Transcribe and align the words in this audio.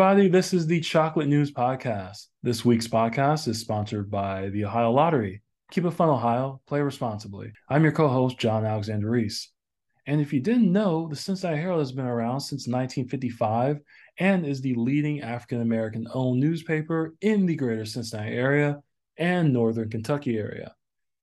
Everybody. 0.00 0.28
This 0.30 0.54
is 0.54 0.66
the 0.66 0.80
Chocolate 0.80 1.28
News 1.28 1.52
Podcast. 1.52 2.28
This 2.42 2.64
week's 2.64 2.88
podcast 2.88 3.46
is 3.48 3.60
sponsored 3.60 4.10
by 4.10 4.48
the 4.48 4.64
Ohio 4.64 4.92
Lottery. 4.92 5.42
Keep 5.72 5.84
it 5.84 5.90
fun, 5.90 6.08
Ohio. 6.08 6.62
Play 6.66 6.80
responsibly. 6.80 7.52
I'm 7.68 7.82
your 7.82 7.92
co 7.92 8.08
host, 8.08 8.38
John 8.38 8.64
Alexander 8.64 9.10
Reese. 9.10 9.52
And 10.06 10.18
if 10.18 10.32
you 10.32 10.40
didn't 10.40 10.72
know, 10.72 11.06
the 11.06 11.16
Cincinnati 11.16 11.60
Herald 11.60 11.80
has 11.80 11.92
been 11.92 12.06
around 12.06 12.40
since 12.40 12.66
1955 12.66 13.80
and 14.18 14.46
is 14.46 14.62
the 14.62 14.72
leading 14.72 15.20
African 15.20 15.60
American 15.60 16.08
owned 16.14 16.40
newspaper 16.40 17.14
in 17.20 17.44
the 17.44 17.54
greater 17.54 17.84
Cincinnati 17.84 18.34
area 18.34 18.80
and 19.18 19.52
northern 19.52 19.90
Kentucky 19.90 20.38
area. 20.38 20.74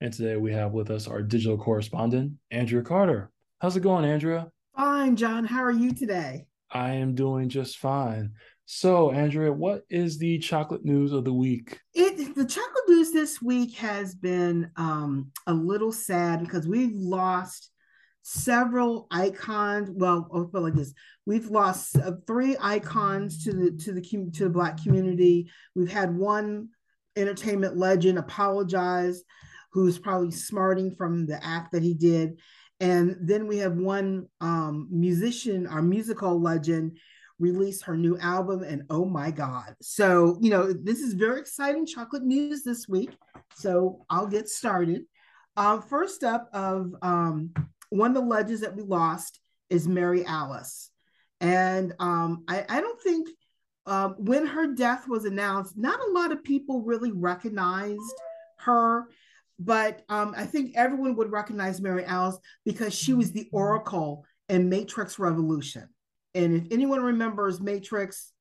And 0.02 0.14
today 0.14 0.38
we 0.38 0.53
have 0.53 0.73
with 0.73 0.91
us 0.91 1.08
our 1.08 1.23
digital 1.23 1.58
correspondent, 1.58 2.34
Andrea 2.52 2.84
Carter. 2.84 3.31
How's 3.59 3.75
it 3.75 3.81
going, 3.81 4.05
Andrea? 4.05 4.52
Fine, 4.75 5.16
John. 5.16 5.45
How 5.45 5.64
are 5.64 5.72
you 5.72 5.95
today? 5.95 6.45
I 6.70 6.91
am 6.91 7.16
doing 7.16 7.50
just 7.50 7.78
fine. 7.78 8.34
So, 8.70 9.12
Andrea, 9.12 9.53
what 9.53 9.85
is 9.89 10.17
the 10.17 10.39
chocolate 10.39 10.84
news 10.84 11.13
of 11.13 11.23
the 11.23 11.34
week? 11.34 11.80
It 11.94 12.35
the 12.35 12.44
chocolate 12.44 12.84
news 12.89 13.13
this 13.13 13.41
week 13.41 13.75
has 13.77 14.13
been 14.13 14.70
um, 14.75 15.31
a 15.48 15.53
little 15.53 15.94
sad 15.94 16.41
because 16.41 16.67
we've 16.67 16.94
lost 16.94 17.72
several 18.23 19.08
icons. 19.09 19.89
Well, 19.94 20.30
I'll 20.34 20.48
put 20.48 20.63
like 20.63 20.73
this: 20.73 20.94
we've 21.25 21.49
lost 21.49 21.98
uh, 21.98 22.11
three 22.27 22.58
icons 22.59 23.45
to 23.45 23.53
the 23.53 23.72
to 23.84 23.94
the 23.94 24.02
to 24.02 24.44
the 24.44 24.49
Black 24.49 24.84
community. 24.84 25.49
We've 25.73 25.91
had 25.91 26.13
one 26.13 26.67
entertainment 27.16 27.77
legend 27.77 28.17
apologize, 28.17 29.23
who's 29.72 29.97
probably 29.97 30.31
smarting 30.31 30.94
from 30.94 31.25
the 31.25 31.42
act 31.42 31.72
that 31.72 31.83
he 31.83 31.94
did, 31.94 32.38
and 32.81 33.16
then 33.22 33.47
we 33.47 33.59
have 33.59 33.77
one 33.77 34.27
um, 34.42 34.89
musician, 34.92 35.67
our 35.67 35.81
musical 35.81 36.42
legend, 36.42 36.97
release 37.39 37.81
her 37.83 37.97
new 37.97 38.17
album, 38.17 38.63
and 38.63 38.83
oh 38.89 39.05
my 39.05 39.31
God. 39.31 39.75
So, 39.81 40.38
you 40.41 40.49
know, 40.49 40.73
this 40.73 40.99
is 40.99 41.13
very 41.13 41.39
exciting 41.39 41.85
chocolate 41.85 42.23
news 42.23 42.63
this 42.63 42.88
week. 42.88 43.11
So 43.55 44.05
I'll 44.09 44.27
get 44.27 44.49
started. 44.49 45.03
Uh, 45.55 45.81
first 45.81 46.23
up, 46.23 46.49
of 46.53 46.93
um, 47.02 47.52
one 47.89 48.11
of 48.11 48.15
the 48.15 48.30
legends 48.30 48.61
that 48.61 48.75
we 48.75 48.83
lost 48.83 49.39
is 49.69 49.88
Mary 49.88 50.25
Alice. 50.25 50.91
And 51.41 51.93
um, 51.99 52.43
I, 52.47 52.65
I, 52.67 52.81
don't 52.81 53.02
think 53.02 53.30
uh, 53.85 54.09
when 54.17 54.45
her 54.45 54.67
death 54.73 55.08
was 55.08 55.25
announced, 55.25 55.77
not 55.77 55.99
a 55.99 56.11
lot 56.11 56.31
of 56.31 56.43
people 56.43 56.81
really 56.81 57.11
recognized 57.11 58.02
her 58.58 59.08
but 59.59 60.03
um, 60.09 60.33
I 60.38 60.45
think 60.45 60.73
everyone 60.75 61.15
would 61.15 61.31
recognize 61.31 61.81
Mary 61.81 62.05
Alice 62.05 62.38
because 62.65 62.93
she 62.93 63.13
was 63.13 63.31
the 63.31 63.49
oracle 63.52 64.25
in 64.49 64.69
Matrix 64.69 65.17
Revolution. 65.17 65.89
And 66.38 66.55
if 66.55 66.63
anyone 66.71 67.02
remembers 67.02 67.59
Matrix 67.59 68.31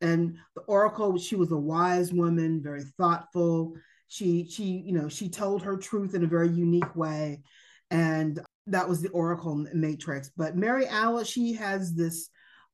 and 0.00 0.36
the 0.54 0.62
oracle, 0.62 1.18
she 1.18 1.36
was 1.36 1.52
a 1.52 1.56
wise 1.56 2.12
woman, 2.12 2.62
very 2.62 2.82
thoughtful. 2.98 3.74
She 4.08 4.48
she 4.48 4.64
you 4.64 4.92
know 4.92 5.08
she 5.08 5.28
told 5.28 5.62
her 5.62 5.76
truth 5.76 6.14
in 6.14 6.24
a 6.24 6.28
very 6.28 6.48
unique 6.48 6.94
way, 6.96 7.42
and 7.90 8.40
that 8.66 8.88
was 8.88 9.02
the 9.02 9.08
oracle 9.10 9.66
Matrix. 9.74 10.30
But 10.36 10.56
Mary 10.56 10.86
Alice, 10.86 11.28
she 11.28 11.52
has 11.54 11.94
this. 11.94 12.28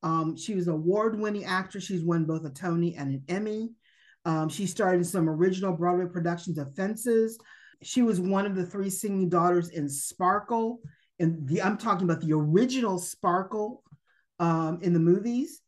Um, 0.05 0.37
she 0.37 0.55
was 0.57 0.67
an 0.67 0.75
award-winning 0.75 1.45
actress. 1.45 1.85
She's 1.85 2.03
won 2.03 2.25
both 2.25 2.45
a 2.45 2.51
Tony 2.51 2.97
and 2.97 3.11
an 3.11 3.23
Emmy. 3.29 3.71
Um, 4.25 4.49
she 4.49 4.67
starred 4.67 4.99
in 4.99 5.05
some 5.05 5.29
original 5.29 5.77
Broadway 5.77 6.07
productions 6.07 6.59
of 6.59 6.75
Fences, 6.75 7.39
she 7.83 8.03
was 8.03 8.21
one 8.21 8.47
of 8.47 8.55
the 8.55 8.65
three 8.65 8.91
singing 8.91 9.29
daughters 9.29 9.69
in 9.71 9.89
Sparkle, 9.89 10.81
and 11.19 11.47
the 11.49 11.63
I'm 11.63 11.77
talking 11.77 12.09
about 12.09 12.21
the 12.21 12.33
original 12.33 12.99
Sparkle 12.99 13.82
um, 14.43 14.81
in 14.83 14.93
the 14.93 14.99
movies. 14.99 15.61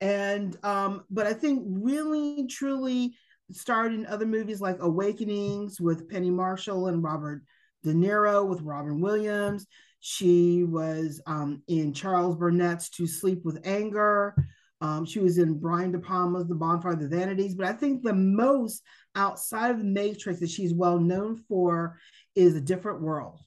And 0.00 0.56
um, 0.64 1.04
but 1.10 1.26
I 1.26 1.34
think 1.34 1.62
really 1.68 2.46
truly 2.48 3.14
starred 3.52 3.92
in 3.92 4.06
other 4.06 4.26
movies 4.26 4.60
like 4.60 4.78
Awakenings 4.80 5.80
with 5.80 6.08
Penny 6.08 6.30
Marshall 6.30 6.88
and 6.88 7.04
Robert 7.04 7.42
De 7.84 7.92
Niro 7.92 8.48
with 8.48 8.62
Robin 8.62 9.00
Williams. 9.00 9.66
She 10.00 10.64
was 10.64 11.20
um, 11.26 11.62
in 11.68 11.92
Charles 11.92 12.36
Burnett's 12.36 12.88
To 12.90 13.06
Sleep 13.06 13.44
with 13.44 13.60
Anger. 13.64 14.34
Um, 14.80 15.04
she 15.04 15.20
was 15.20 15.38
in 15.38 15.60
Brian 15.60 15.92
De 15.92 15.98
Palma's 16.00 16.48
The 16.48 16.56
Bonfire 16.56 16.94
of 16.94 17.00
the 17.00 17.06
Vanities. 17.06 17.54
But 17.54 17.66
I 17.66 17.72
think 17.72 18.02
the 18.02 18.14
most 18.14 18.82
outside 19.14 19.70
of 19.70 19.78
the 19.78 19.84
Matrix 19.84 20.40
that 20.40 20.50
she's 20.50 20.74
well 20.74 20.98
known 20.98 21.36
for 21.48 21.98
is 22.34 22.56
A 22.56 22.60
Different 22.60 23.02
World. 23.02 23.38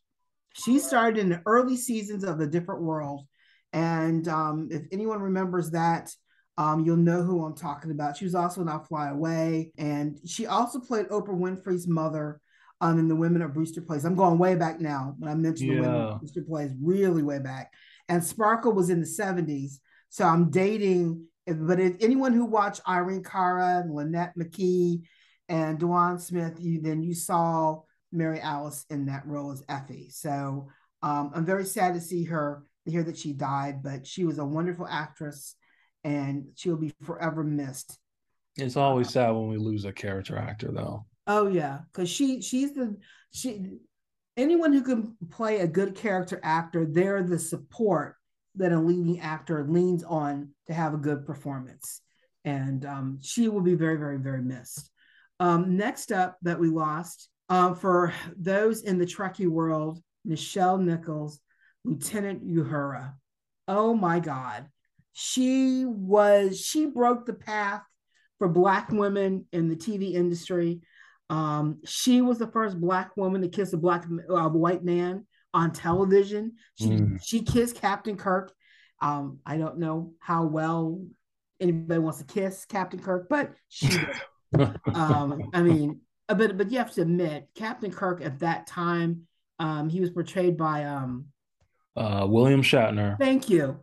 She 0.54 0.80
started 0.80 1.20
in 1.20 1.30
the 1.30 1.42
early 1.46 1.76
seasons 1.76 2.24
of 2.24 2.40
A 2.40 2.48
Different 2.48 2.84
World. 2.84 3.26
And 3.76 4.26
um, 4.30 4.70
if 4.72 4.84
anyone 4.94 5.22
remembers 5.22 5.72
that, 5.72 6.10
um, 6.58 6.86
you'll 6.86 6.96
know 6.96 7.24
who 7.24 7.44
I'm 7.44 7.56
talking 7.56 7.92
about. 7.92 8.16
She 8.16 8.24
was 8.24 8.34
also 8.34 8.62
in 8.62 8.70
I'll 8.70 8.82
Fly 8.82 9.10
Away. 9.10 9.74
And 9.78 10.18
she 10.26 10.48
also 10.48 10.80
played 10.80 11.10
Oprah 11.10 11.38
Winfrey's 11.38 11.86
mother 11.86 12.40
um, 12.80 12.98
in 12.98 13.10
The 13.10 13.16
Women 13.18 13.42
of 13.42 13.54
Brewster 13.54 13.82
Place. 13.82 14.06
I'm 14.06 14.16
going 14.16 14.38
way 14.40 14.56
back 14.56 14.80
now, 14.80 15.16
but 15.20 15.28
I 15.28 15.36
mentioned 15.36 15.72
yeah. 15.72 15.76
The 15.76 15.82
Women 15.82 16.02
of 16.02 16.20
Brewster 16.20 16.44
Place 16.44 16.72
really 16.82 17.22
way 17.22 17.40
back. 17.40 17.74
And 18.08 18.24
Sparkle 18.24 18.72
was 18.72 18.90
in 18.90 19.02
the 19.02 19.06
70s. 19.06 19.80
So 20.08 20.24
I'm 20.24 20.50
dating, 20.50 21.26
but 21.46 21.82
if 21.82 21.96
anyone 22.00 22.32
who 22.32 22.46
watched 22.46 22.80
Irene 22.88 23.24
Cara 23.24 23.84
and 23.84 23.92
Lonette 23.92 24.38
McKee 24.38 25.02
and 25.50 25.78
Dwan 25.78 26.22
Smith, 26.22 26.54
you 26.60 26.80
then 26.80 27.04
you 27.04 27.14
saw 27.14 27.82
Mary 28.14 28.40
Alice 28.40 28.86
in 28.90 29.08
that 29.08 29.28
role 29.28 29.52
as 29.52 29.64
Effie. 29.68 30.10
So 30.12 30.70
um, 31.02 31.32
I'm 31.36 31.46
very 31.46 31.66
sad 31.66 31.96
to 31.96 32.02
see 32.02 32.24
her 32.26 32.64
hear 32.86 33.04
that 33.04 33.18
she 33.18 33.34
died, 33.34 33.82
but 33.84 34.06
she 34.06 34.26
was 34.26 34.38
a 34.38 34.46
wonderful 34.46 34.88
actress 34.88 35.56
and 36.04 36.46
she'll 36.56 36.78
be 36.78 36.94
forever 37.04 37.44
missed. 37.44 37.98
It's 38.58 38.78
always 38.78 39.10
sad 39.10 39.32
when 39.32 39.48
we 39.48 39.58
lose 39.58 39.86
a 39.86 39.92
character 39.92 40.38
actor 40.38 40.72
though. 40.72 41.06
Oh 41.28 41.48
yeah, 41.48 41.80
because 41.92 42.10
she 42.10 42.42
she's 42.42 42.74
the 42.74 42.96
she 43.32 43.80
anyone 44.38 44.74
who 44.74 44.82
can 44.82 45.16
play 45.32 45.60
a 45.60 45.68
good 45.68 45.96
character 45.96 46.40
actor, 46.44 46.86
they're 46.86 47.24
the 47.24 47.40
support 47.40 48.16
that 48.56 48.72
a 48.72 48.80
leading 48.80 49.20
actor 49.20 49.66
leans 49.68 50.04
on 50.04 50.50
to 50.68 50.74
have 50.74 50.94
a 50.94 50.98
good 50.98 51.26
performance. 51.26 52.02
And 52.44 52.86
um, 52.86 53.20
she 53.22 53.50
will 53.50 53.62
be 53.62 53.76
very, 53.76 53.98
very, 53.98 54.18
very 54.18 54.42
missed. 54.42 54.90
Um, 55.40 55.76
next 55.76 56.12
up, 56.12 56.38
that 56.44 56.60
we 56.60 56.70
lost 56.70 57.30
uh, 57.50 57.74
for 57.74 58.14
those 58.38 58.84
in 58.84 58.98
the 58.98 59.06
Trekkie 59.06 59.50
world, 59.50 60.00
Nichelle 60.28 60.82
Nichols, 60.82 61.40
Lieutenant 61.86 62.48
Uhura. 62.48 63.14
Oh 63.68 63.94
my 63.94 64.20
God. 64.20 64.68
She 65.14 65.86
was, 65.86 66.60
she 66.60 66.88
broke 66.88 67.26
the 67.26 67.34
path 67.34 67.82
for 68.38 68.50
Black 68.50 68.92
women 68.92 69.46
in 69.52 69.70
the 69.70 69.76
TV 69.76 70.14
industry. 70.14 70.82
Um, 71.30 71.80
she 71.86 72.22
was 72.22 72.38
the 72.38 72.48
first 72.48 72.80
Black 72.80 73.16
woman 73.16 73.42
to 73.42 73.48
kiss 73.48 73.74
a 73.74 73.78
Black 73.78 74.06
uh, 74.30 74.50
white 74.50 74.84
man 74.84 75.26
on 75.54 75.72
television. 75.72 76.54
She 76.76 76.88
mm. 76.88 77.20
she 77.24 77.42
kissed 77.42 77.78
Captain 77.78 78.18
Kirk. 78.18 78.54
Um, 79.02 79.40
I 79.46 79.58
don't 79.58 79.80
know 79.80 80.14
how 80.20 80.46
well 80.46 81.02
anybody 81.60 82.00
wants 82.00 82.20
to 82.20 82.26
kiss 82.26 82.66
Captain 82.66 83.00
Kirk, 83.00 83.28
but 83.30 83.54
she 83.70 83.88
um, 84.94 85.50
I 85.54 85.62
mean, 85.62 86.02
uh, 86.30 86.36
but 86.36 86.58
but 86.58 86.72
you 86.72 86.78
have 86.78 86.94
to 86.94 87.02
admit, 87.02 87.48
Captain 87.56 87.92
Kirk 87.92 88.22
at 88.24 88.40
that 88.40 88.68
time, 88.68 89.28
um, 89.60 89.90
he 89.90 90.02
was 90.02 90.12
portrayed 90.12 90.58
by 90.58 90.84
um, 90.84 91.28
uh, 91.96 92.26
William 92.30 92.62
Shatner. 92.62 93.18
Thank 93.20 93.50
you. 93.50 93.80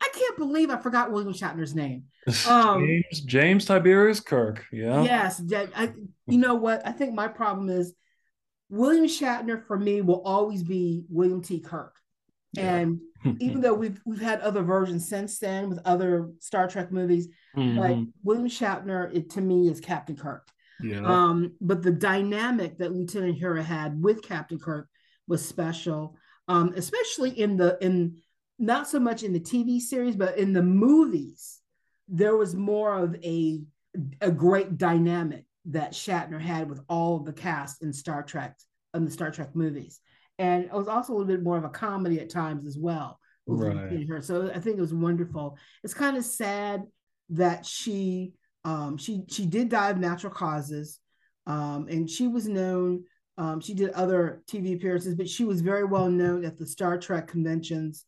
I 0.00 0.08
can't 0.12 0.36
believe 0.36 0.70
I 0.70 0.76
forgot 0.76 1.12
William 1.12 1.32
Shatner's 1.32 1.74
name. 1.74 2.04
Um, 2.48 2.80
James 2.86 3.20
James 3.20 3.64
Tiberius 3.66 4.20
Kirk. 4.20 4.64
Yeah. 4.72 5.02
Yes. 5.02 5.42
I, 5.52 5.92
you 6.26 6.38
know 6.38 6.54
what? 6.54 6.86
I 6.86 6.92
think 6.92 7.12
my 7.12 7.28
problem 7.28 7.68
is 7.68 7.92
William 8.70 9.04
Shatner 9.04 9.62
for 9.66 9.78
me 9.78 10.00
will 10.00 10.22
always 10.22 10.62
be 10.62 11.04
William 11.10 11.42
T. 11.42 11.60
Kirk. 11.60 11.94
Yeah. 12.54 12.76
And 12.76 13.00
even 13.40 13.60
though 13.60 13.74
we've 13.74 14.00
we've 14.06 14.20
had 14.20 14.40
other 14.40 14.62
versions 14.62 15.08
since 15.08 15.38
then 15.38 15.68
with 15.68 15.80
other 15.84 16.30
Star 16.40 16.66
Trek 16.66 16.90
movies, 16.90 17.28
mm-hmm. 17.56 17.78
but 17.78 18.12
William 18.22 18.48
Shatner 18.48 19.14
it, 19.14 19.30
to 19.30 19.40
me 19.40 19.68
is 19.68 19.80
Captain 19.80 20.16
Kirk. 20.16 20.48
Yeah. 20.82 21.04
Um, 21.04 21.52
but 21.60 21.82
the 21.82 21.92
dynamic 21.92 22.78
that 22.78 22.92
Lieutenant 22.92 23.38
Uhura 23.40 23.64
had 23.64 24.02
with 24.02 24.22
Captain 24.22 24.58
Kirk 24.58 24.88
was 25.28 25.46
special, 25.46 26.16
um, 26.48 26.72
especially 26.76 27.30
in 27.30 27.56
the 27.56 27.78
in 27.80 28.16
not 28.58 28.88
so 28.88 29.00
much 29.00 29.22
in 29.22 29.32
the 29.32 29.40
TV 29.40 29.80
series, 29.80 30.16
but 30.16 30.38
in 30.38 30.52
the 30.52 30.62
movies, 30.62 31.60
there 32.08 32.36
was 32.36 32.54
more 32.54 32.96
of 32.96 33.16
a 33.24 33.62
a 34.20 34.30
great 34.30 34.76
dynamic 34.76 35.44
that 35.66 35.92
Shatner 35.92 36.40
had 36.40 36.68
with 36.68 36.80
all 36.88 37.16
of 37.16 37.24
the 37.24 37.32
cast 37.32 37.82
in 37.82 37.92
Star 37.92 38.22
Trek 38.22 38.56
and 38.92 39.06
the 39.06 39.10
Star 39.10 39.30
Trek 39.30 39.54
movies. 39.54 40.00
And 40.38 40.64
it 40.64 40.72
was 40.72 40.88
also 40.88 41.12
a 41.12 41.14
little 41.14 41.32
bit 41.32 41.42
more 41.42 41.56
of 41.56 41.64
a 41.64 41.70
comedy 41.70 42.20
at 42.20 42.28
times 42.28 42.66
as 42.66 42.76
well. 42.76 43.18
Right. 43.46 44.06
Her. 44.08 44.20
So 44.22 44.50
I 44.50 44.58
think 44.58 44.78
it 44.78 44.80
was 44.80 44.94
wonderful. 44.94 45.56
It's 45.82 45.94
kind 45.94 46.16
of 46.16 46.24
sad 46.24 46.82
that 47.30 47.66
she 47.66 48.32
um, 48.64 48.96
she 48.96 49.24
she 49.28 49.46
did 49.46 49.68
die 49.68 49.90
of 49.90 49.98
natural 49.98 50.32
causes, 50.32 50.98
um, 51.46 51.86
and 51.88 52.08
she 52.08 52.26
was 52.26 52.48
known. 52.48 53.04
Um, 53.36 53.60
she 53.60 53.74
did 53.74 53.90
other 53.90 54.42
TV 54.48 54.74
appearances, 54.76 55.14
but 55.16 55.28
she 55.28 55.44
was 55.44 55.60
very 55.60 55.84
well 55.84 56.08
known 56.08 56.44
at 56.44 56.58
the 56.58 56.66
Star 56.66 56.98
Trek 56.98 57.26
conventions 57.28 58.04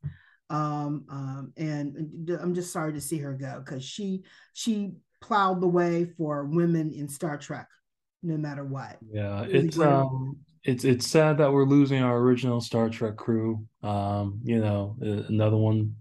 Um, 0.49 1.05
um, 1.11 1.53
and 1.57 2.29
I'm 2.41 2.55
just 2.55 2.73
sorry 2.73 2.93
to 2.93 3.01
see 3.01 3.19
her 3.19 3.35
go 3.35 3.61
because 3.65 3.85
she 3.85 4.23
she 4.53 4.93
plowed 5.21 5.61
the 5.61 5.67
way 5.67 6.07
for 6.17 6.45
women 6.45 6.93
in 6.93 7.09
Star 7.09 7.37
Trek, 7.37 7.67
no 8.23 8.37
matter 8.37 8.65
what. 8.65 8.99
Yeah, 9.11 9.45
it's 9.49 9.79
um, 9.81 10.37
it's 10.65 10.85
it's 10.85 11.07
sad 11.07 11.39
that 11.39 11.53
we're 11.53 11.65
losing 11.65 12.03
our 12.03 12.17
original 12.19 12.61
Star 12.61 12.89
Trek 12.89 13.17
crew. 13.17 13.67
Um, 13.83 14.41
you 14.45 14.61
know, 14.61 14.97
another 15.01 15.57
one. 15.57 15.97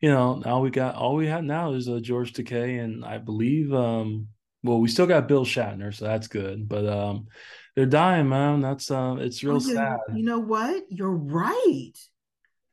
You 0.00 0.10
know, 0.10 0.36
now 0.44 0.60
we 0.60 0.70
got 0.70 0.94
all 0.94 1.16
we 1.16 1.26
have 1.26 1.42
now 1.42 1.72
is 1.72 1.88
uh, 1.88 1.98
George 2.00 2.32
Takei, 2.32 2.82
and 2.82 3.04
I 3.04 3.18
believe 3.18 3.72
um, 3.72 4.28
well, 4.62 4.78
we 4.80 4.88
still 4.88 5.06
got 5.06 5.26
Bill 5.28 5.44
Shatner, 5.44 5.92
so 5.92 6.04
that's 6.04 6.28
good. 6.28 6.68
But 6.68 6.86
um, 6.86 7.26
they're 7.78 7.86
dying, 7.86 8.28
man. 8.28 8.60
That's 8.60 8.90
uh, 8.90 9.14
it's 9.20 9.44
real 9.44 9.54
oh, 9.54 9.58
sad. 9.60 9.98
You 10.12 10.24
know 10.24 10.40
what? 10.40 10.82
You're 10.88 11.14
right. 11.14 11.92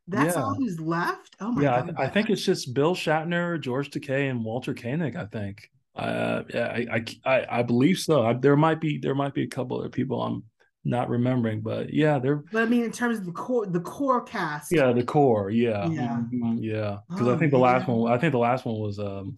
That's 0.07 0.35
yeah. 0.35 0.41
all 0.41 0.55
who's 0.55 0.79
left. 0.79 1.35
Oh 1.39 1.51
my 1.51 1.61
yeah, 1.61 1.81
god! 1.85 1.95
I, 1.99 2.05
I, 2.05 2.09
think 2.09 2.31
it's 2.31 2.43
just 2.43 2.73
Bill 2.73 2.95
Shatner, 2.95 3.61
George 3.61 3.91
Takei, 3.91 4.31
and 4.31 4.43
Walter 4.43 4.73
Koenig. 4.73 5.15
I 5.15 5.25
think. 5.25 5.69
Uh, 5.95 6.41
I, 6.55 6.87
I, 6.91 7.05
I, 7.23 7.59
I 7.59 7.61
believe 7.61 7.99
so. 7.99 8.25
I, 8.25 8.33
there 8.33 8.55
might 8.55 8.81
be 8.81 8.97
there 8.97 9.13
might 9.13 9.35
be 9.35 9.43
a 9.43 9.47
couple 9.47 9.77
other 9.77 9.89
people 9.89 10.23
I'm 10.23 10.43
not 10.83 11.07
remembering, 11.07 11.61
but 11.61 11.93
yeah, 11.93 12.17
they're. 12.17 12.37
But 12.37 12.63
I 12.63 12.65
mean, 12.65 12.83
in 12.83 12.91
terms 12.91 13.19
of 13.19 13.27
the 13.27 13.31
core, 13.31 13.67
the 13.67 13.81
core 13.81 14.23
cast. 14.23 14.71
Yeah, 14.71 14.91
the 14.91 15.03
core. 15.03 15.51
Yeah, 15.51 15.87
yeah, 15.87 16.17
mm-hmm, 16.17 16.57
yeah. 16.61 16.97
Because 17.11 17.27
oh, 17.27 17.35
I 17.35 17.37
think 17.37 17.51
the 17.51 17.59
last 17.59 17.87
one. 17.87 18.11
I 18.11 18.17
think 18.17 18.31
the 18.31 18.39
last 18.39 18.65
one 18.65 18.79
was 18.79 18.97
um 18.97 19.35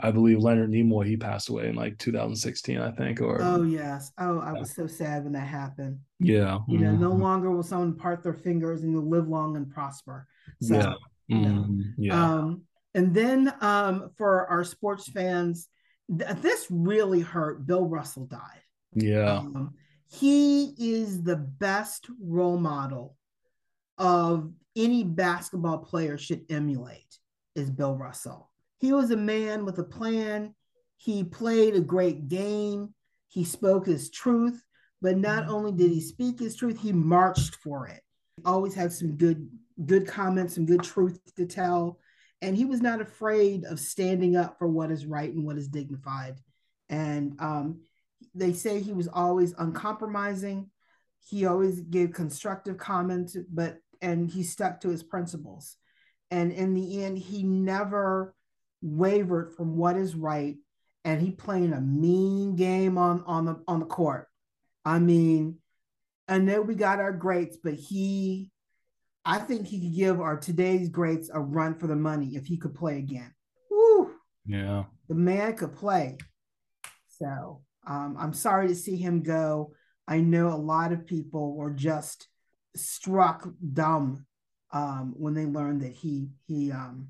I 0.00 0.12
believe 0.12 0.38
Leonard 0.38 0.70
Nimoy 0.70 1.06
he 1.06 1.16
passed 1.16 1.48
away 1.48 1.68
in 1.68 1.74
like 1.74 1.98
2016, 1.98 2.78
I 2.78 2.92
think. 2.92 3.20
Or 3.20 3.42
oh 3.42 3.62
yes, 3.62 4.12
oh 4.18 4.38
I 4.38 4.52
was 4.52 4.72
so 4.72 4.86
sad 4.86 5.24
when 5.24 5.32
that 5.32 5.48
happened. 5.48 5.98
Yeah, 6.20 6.58
you 6.68 6.78
know, 6.78 6.92
mm-hmm. 6.92 7.02
no 7.02 7.12
longer 7.12 7.50
will 7.50 7.64
someone 7.64 7.96
part 7.96 8.22
their 8.22 8.34
fingers 8.34 8.82
and 8.82 8.92
you'll 8.92 9.08
live 9.08 9.28
long 9.28 9.56
and 9.56 9.68
prosper. 9.68 10.28
So, 10.62 10.76
yeah, 10.76 10.94
mm-hmm. 11.30 11.82
yeah. 11.96 12.24
Um, 12.24 12.62
and 12.94 13.12
then 13.12 13.52
um, 13.60 14.10
for 14.16 14.46
our 14.46 14.62
sports 14.62 15.08
fans, 15.08 15.68
th- 16.16 16.36
this 16.36 16.66
really 16.70 17.20
hurt. 17.20 17.66
Bill 17.66 17.84
Russell 17.84 18.26
died. 18.26 18.62
Yeah, 18.94 19.38
um, 19.38 19.74
he 20.06 20.74
is 20.78 21.24
the 21.24 21.36
best 21.36 22.06
role 22.22 22.58
model 22.58 23.16
of 23.98 24.52
any 24.76 25.02
basketball 25.02 25.78
player 25.78 26.18
should 26.18 26.44
emulate. 26.50 27.18
Is 27.56 27.68
Bill 27.68 27.96
Russell 27.96 28.48
he 28.78 28.92
was 28.92 29.10
a 29.10 29.16
man 29.16 29.64
with 29.64 29.78
a 29.78 29.84
plan. 29.84 30.54
He 30.96 31.24
played 31.24 31.74
a 31.74 31.80
great 31.80 32.28
game. 32.28 32.94
He 33.28 33.44
spoke 33.44 33.86
his 33.86 34.10
truth, 34.10 34.62
but 35.02 35.16
not 35.16 35.48
only 35.48 35.72
did 35.72 35.90
he 35.90 36.00
speak 36.00 36.40
his 36.40 36.56
truth, 36.56 36.80
he 36.80 36.92
marched 36.92 37.56
for 37.56 37.86
it. 37.86 38.00
He 38.36 38.44
Always 38.44 38.74
had 38.74 38.92
some 38.92 39.16
good 39.16 39.48
good 39.84 40.08
comments, 40.08 40.54
some 40.54 40.66
good 40.66 40.82
truth 40.82 41.20
to 41.36 41.46
tell, 41.46 42.00
and 42.42 42.56
he 42.56 42.64
was 42.64 42.80
not 42.80 43.00
afraid 43.00 43.64
of 43.64 43.78
standing 43.78 44.36
up 44.36 44.58
for 44.58 44.66
what 44.66 44.90
is 44.90 45.06
right 45.06 45.32
and 45.32 45.44
what 45.44 45.56
is 45.56 45.68
dignified. 45.68 46.36
And 46.88 47.36
um, 47.38 47.82
they 48.34 48.52
say 48.52 48.80
he 48.80 48.92
was 48.92 49.08
always 49.08 49.54
uncompromising. 49.58 50.70
He 51.24 51.46
always 51.46 51.80
gave 51.80 52.12
constructive 52.12 52.78
comments, 52.78 53.36
but 53.52 53.78
and 54.00 54.30
he 54.30 54.42
stuck 54.42 54.80
to 54.80 54.88
his 54.88 55.02
principles. 55.02 55.76
And 56.30 56.52
in 56.52 56.74
the 56.74 57.04
end, 57.04 57.18
he 57.18 57.42
never 57.42 58.34
wavered 58.82 59.54
from 59.54 59.76
what 59.76 59.96
is 59.96 60.14
right, 60.14 60.56
and 61.04 61.20
he 61.20 61.30
playing 61.30 61.72
a 61.72 61.80
mean 61.80 62.56
game 62.56 62.98
on 62.98 63.22
on 63.26 63.44
the 63.44 63.62
on 63.66 63.80
the 63.80 63.86
court. 63.86 64.28
I 64.84 64.98
mean, 64.98 65.58
I 66.28 66.38
know 66.38 66.62
we 66.62 66.74
got 66.74 67.00
our 67.00 67.12
greats, 67.12 67.56
but 67.62 67.74
he, 67.74 68.50
I 69.24 69.38
think 69.38 69.66
he 69.66 69.80
could 69.80 69.96
give 69.96 70.20
our 70.20 70.38
today's 70.38 70.88
greats 70.88 71.30
a 71.32 71.40
run 71.40 71.74
for 71.78 71.86
the 71.86 71.96
money 71.96 72.36
if 72.36 72.46
he 72.46 72.56
could 72.56 72.74
play 72.74 72.98
again. 72.98 73.32
Woo! 73.70 74.12
Yeah, 74.46 74.84
the 75.08 75.14
man 75.14 75.56
could 75.56 75.74
play. 75.74 76.18
So 77.08 77.62
um, 77.86 78.16
I'm 78.18 78.32
sorry 78.32 78.68
to 78.68 78.74
see 78.74 78.96
him 78.96 79.22
go. 79.22 79.72
I 80.06 80.20
know 80.20 80.48
a 80.48 80.56
lot 80.56 80.92
of 80.92 81.06
people 81.06 81.54
were 81.54 81.72
just 81.72 82.28
struck 82.76 83.48
dumb 83.72 84.24
um, 84.72 85.14
when 85.16 85.34
they 85.34 85.46
learned 85.46 85.82
that 85.82 85.92
he 85.92 86.28
he 86.46 86.70
um, 86.72 87.08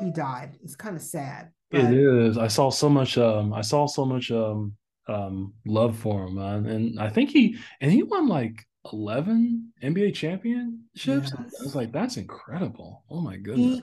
he 0.00 0.10
died. 0.10 0.56
It's 0.62 0.76
kind 0.76 0.96
of 0.96 1.02
sad. 1.02 1.50
But... 1.70 1.84
It 1.84 1.92
is. 1.94 2.38
I 2.38 2.48
saw 2.48 2.70
so 2.70 2.88
much. 2.88 3.18
Um, 3.18 3.52
I 3.52 3.60
saw 3.60 3.86
so 3.86 4.04
much 4.04 4.30
um, 4.30 4.74
um, 5.08 5.54
love 5.64 5.96
for 5.96 6.26
him, 6.26 6.38
and 6.38 7.00
I 7.00 7.08
think 7.08 7.30
he 7.30 7.56
and 7.80 7.90
he 7.90 8.02
won 8.02 8.28
like 8.28 8.64
eleven 8.92 9.72
NBA 9.82 10.14
championships. 10.14 10.84
Yes. 11.04 11.34
I 11.34 11.62
was 11.62 11.74
like, 11.74 11.92
that's 11.92 12.16
incredible. 12.16 13.04
Oh 13.10 13.20
my 13.20 13.36
goodness. 13.36 13.82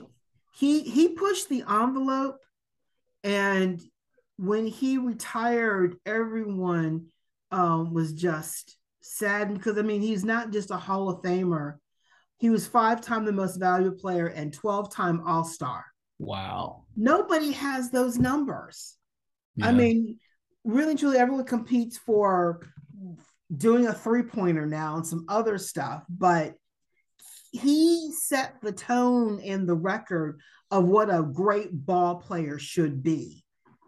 He, 0.52 0.82
he 0.82 0.90
he 0.90 1.08
pushed 1.10 1.48
the 1.48 1.64
envelope, 1.68 2.38
and 3.22 3.80
when 4.36 4.66
he 4.66 4.98
retired, 4.98 5.96
everyone 6.06 7.06
um, 7.50 7.92
was 7.94 8.12
just 8.12 8.76
sad 9.00 9.52
because 9.52 9.78
I 9.78 9.82
mean 9.82 10.00
he's 10.00 10.24
not 10.24 10.50
just 10.50 10.70
a 10.70 10.76
Hall 10.76 11.08
of 11.08 11.22
Famer. 11.22 11.74
He 12.38 12.50
was 12.50 12.66
five 12.66 13.00
time 13.00 13.24
the 13.24 13.32
most 13.32 13.56
valuable 13.56 13.96
player 13.96 14.26
and 14.26 14.52
12 14.52 14.92
time 14.92 15.22
All 15.26 15.44
Star. 15.44 15.84
Wow. 16.18 16.84
Nobody 16.96 17.52
has 17.52 17.90
those 17.90 18.18
numbers. 18.18 18.96
Yeah. 19.56 19.68
I 19.68 19.72
mean, 19.72 20.18
really, 20.64 20.94
truly, 20.94 21.18
everyone 21.18 21.44
competes 21.44 21.98
for 21.98 22.60
doing 23.54 23.86
a 23.86 23.92
three 23.92 24.22
pointer 24.22 24.66
now 24.66 24.96
and 24.96 25.06
some 25.06 25.24
other 25.28 25.58
stuff, 25.58 26.02
but 26.08 26.54
he 27.52 28.12
set 28.12 28.54
the 28.62 28.72
tone 28.72 29.40
and 29.44 29.68
the 29.68 29.74
record 29.74 30.40
of 30.70 30.84
what 30.84 31.08
a 31.08 31.22
great 31.22 31.68
ball 31.72 32.16
player 32.16 32.58
should 32.58 33.02
be. 33.02 33.44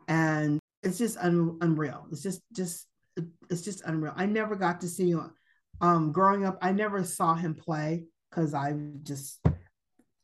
And 0.07 0.61
it's 0.83 0.99
just 0.99 1.17
un- 1.19 1.59
unreal. 1.61 2.07
It's 2.13 2.23
just, 2.23 2.43
just, 2.55 2.87
it's 3.51 3.63
just 3.63 3.83
unreal. 3.85 4.13
I 4.15 4.27
never 4.27 4.55
got 4.55 4.83
to 4.83 4.89
see 4.89 5.11
him 5.11 5.33
um, 5.81 6.13
growing 6.13 6.45
up. 6.45 6.59
I 6.63 6.73
never 6.73 7.03
saw 7.03 7.35
him 7.35 7.55
play 7.55 8.05
because 8.31 8.55
I 8.55 8.75
just 9.03 9.41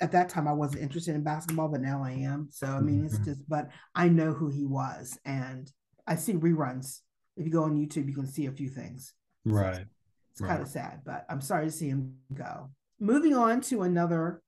at 0.03 0.13
that 0.13 0.29
time 0.29 0.49
I 0.49 0.53
wasn't 0.53 0.83
interested 0.83 1.15
in 1.15 1.23
basketball, 1.23 1.69
but 1.69 1.81
now 1.81 2.03
I 2.05 2.11
am. 2.11 2.49
So 2.51 2.67
I 2.67 2.81
mean, 2.81 3.05
it's 3.05 3.15
mm-hmm. 3.15 3.25
just, 3.25 3.49
but 3.49 3.71
I 3.95 4.09
know 4.09 4.33
who 4.33 4.51
he 4.51 4.67
was, 4.67 5.17
and 5.25 5.71
I 6.07 6.17
see 6.17 6.35
reruns. 6.35 6.99
If 7.37 7.47
you 7.47 7.53
go 7.53 7.63
on 7.63 7.77
YouTube, 7.77 8.09
you 8.09 8.15
can 8.15 8.27
see 8.27 8.47
a 8.47 8.53
few 8.53 8.69
things. 8.69 9.15
Right. 9.45 9.77
So 9.77 9.83
it's 10.33 10.41
right. 10.41 10.49
kind 10.49 10.63
of 10.63 10.69
sad, 10.69 11.01
but 11.07 11.25
I'm 11.31 11.41
sorry 11.41 11.67
to 11.67 11.71
see 11.71 11.89
him 11.89 12.17
go. 12.35 12.71
Moving 12.99 13.35
on 13.35 13.61
to 13.63 13.83
another 13.83 14.43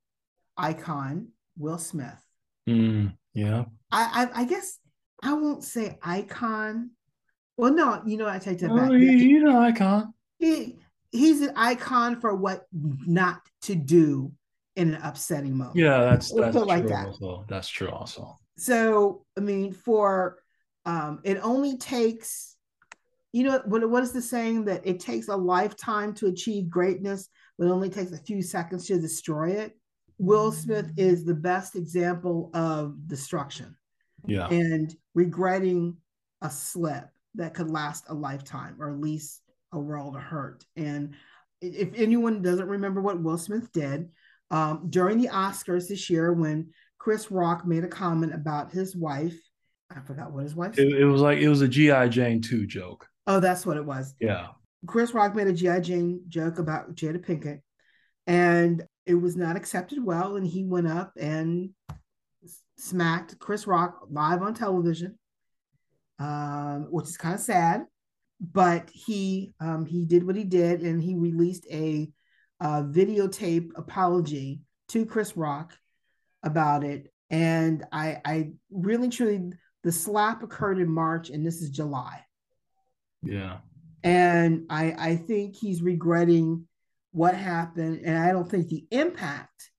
icon, 0.57 1.29
Will 1.57 1.77
Smith. 1.77 2.21
Mm, 2.67 3.15
yeah. 3.33 3.63
I, 3.91 4.29
I, 4.33 4.41
I 4.41 4.45
guess 4.45 4.77
I 5.23 5.33
won't 5.33 5.63
say 5.63 5.97
icon. 6.03 6.91
Well, 7.57 7.73
no, 7.73 8.01
you 8.05 8.17
know 8.17 8.27
I 8.27 8.39
take 8.39 8.59
that 8.59 8.71
oh, 8.71 8.75
back. 8.75 8.91
He, 8.91 9.17
he's 9.17 9.43
an 9.43 9.55
icon. 9.55 10.13
He 10.37 10.79
he's 11.11 11.41
an 11.41 11.53
icon 11.55 12.19
for 12.19 12.35
what 12.35 12.65
not 12.73 13.39
to 13.63 13.75
do 13.75 14.33
in 14.75 14.93
an 14.93 15.01
upsetting 15.01 15.55
moment. 15.55 15.77
Yeah, 15.77 15.99
that's 15.99 16.33
that's 16.33 16.55
true 16.55 16.65
like 16.65 16.87
that. 16.87 17.07
also. 17.07 17.45
That's 17.47 17.67
true 17.67 17.89
also. 17.89 18.37
So 18.57 19.25
I 19.37 19.41
mean, 19.41 19.73
for 19.73 20.39
um, 20.85 21.19
it 21.23 21.39
only 21.41 21.77
takes, 21.77 22.55
you 23.31 23.43
know, 23.43 23.61
what 23.65 23.89
what 23.89 24.03
is 24.03 24.11
the 24.11 24.21
saying 24.21 24.65
that 24.65 24.85
it 24.85 24.99
takes 24.99 25.27
a 25.27 25.35
lifetime 25.35 26.13
to 26.15 26.27
achieve 26.27 26.69
greatness, 26.69 27.29
but 27.57 27.67
it 27.67 27.71
only 27.71 27.89
takes 27.89 28.11
a 28.11 28.17
few 28.17 28.41
seconds 28.41 28.87
to 28.87 28.99
destroy 28.99 29.51
it. 29.51 29.77
Will 30.17 30.51
Smith 30.51 30.91
is 30.97 31.25
the 31.25 31.33
best 31.33 31.75
example 31.75 32.49
of 32.53 33.07
destruction. 33.07 33.75
Yeah. 34.25 34.47
And 34.47 34.93
regretting 35.13 35.97
a 36.41 36.49
slip 36.49 37.09
that 37.35 37.53
could 37.53 37.69
last 37.69 38.05
a 38.07 38.13
lifetime 38.13 38.77
or 38.79 38.91
at 38.91 38.99
least 38.99 39.41
a 39.71 39.79
world 39.79 40.15
of 40.15 40.21
hurt. 40.21 40.65
And 40.75 41.15
if 41.61 41.89
anyone 41.95 42.41
doesn't 42.41 42.67
remember 42.67 43.01
what 43.01 43.21
Will 43.21 43.37
Smith 43.37 43.71
did, 43.71 44.09
um, 44.51 44.87
during 44.89 45.19
the 45.19 45.29
Oscars 45.29 45.87
this 45.87 46.09
year 46.09 46.33
when 46.33 46.69
Chris 46.97 47.31
Rock 47.31 47.65
made 47.65 47.83
a 47.83 47.87
comment 47.87 48.33
about 48.33 48.71
his 48.71 48.95
wife. 48.95 49.37
I 49.95 49.99
forgot 50.01 50.31
what 50.31 50.43
his 50.43 50.55
wife. 50.55 50.77
It, 50.77 51.01
it, 51.01 51.05
was 51.05 51.21
like 51.21 51.37
it 51.37 51.49
was 51.49 51.61
a 51.61 51.67
GI 51.67 52.09
Jane 52.09 52.41
two 52.41 52.65
joke. 52.65 53.07
Oh, 53.27 53.39
that's 53.39 53.65
what 53.65 53.77
it 53.77 53.85
was. 53.85 54.13
Yeah. 54.19 54.47
Chris 54.87 55.13
Rock 55.13 55.35
made 55.35 55.47
a 55.47 55.53
GI 55.53 55.81
Jane 55.81 56.21
joke 56.27 56.59
about 56.59 56.95
Jada 56.95 57.23
Pinkett, 57.23 57.61
and 58.27 58.83
it 59.05 59.15
was 59.15 59.35
not 59.35 59.55
accepted 59.55 60.03
well. 60.03 60.35
And 60.35 60.45
he 60.45 60.63
went 60.63 60.87
up 60.87 61.13
and 61.19 61.69
smacked 62.77 63.39
Chris 63.39 63.67
Rock 63.67 64.07
live 64.09 64.41
on 64.41 64.53
television, 64.53 65.17
um, 66.19 66.87
which 66.89 67.05
is 67.05 67.17
kind 67.17 67.35
of 67.35 67.41
sad. 67.41 67.85
But 68.41 68.89
he 68.91 69.53
um, 69.59 69.85
he 69.85 70.05
did 70.05 70.25
what 70.25 70.35
he 70.35 70.43
did, 70.43 70.81
and 70.81 71.01
he 71.01 71.15
released 71.15 71.65
a 71.71 72.09
uh, 72.65 72.81
videotape 72.81 73.69
apology 73.75 74.59
to 74.87 75.05
Chris 75.05 75.37
Rock 75.37 75.77
about 76.41 76.83
it. 76.83 77.13
And 77.29 77.85
I, 77.91 78.19
I 78.25 78.53
really 78.71 79.09
truly, 79.09 79.51
the 79.83 79.91
slap 79.91 80.41
occurred 80.41 80.79
in 80.79 80.89
March 80.89 81.29
and 81.29 81.45
this 81.45 81.61
is 81.61 81.69
July. 81.69 82.25
Yeah. 83.21 83.57
And 84.03 84.65
I, 84.71 84.95
I 84.97 85.15
think 85.15 85.55
he's 85.55 85.83
regretting 85.83 86.67
what 87.11 87.35
happened. 87.35 88.01
And 88.03 88.17
I 88.17 88.31
don't 88.31 88.49
think 88.49 88.67
the 88.67 88.87
impact 88.89 89.69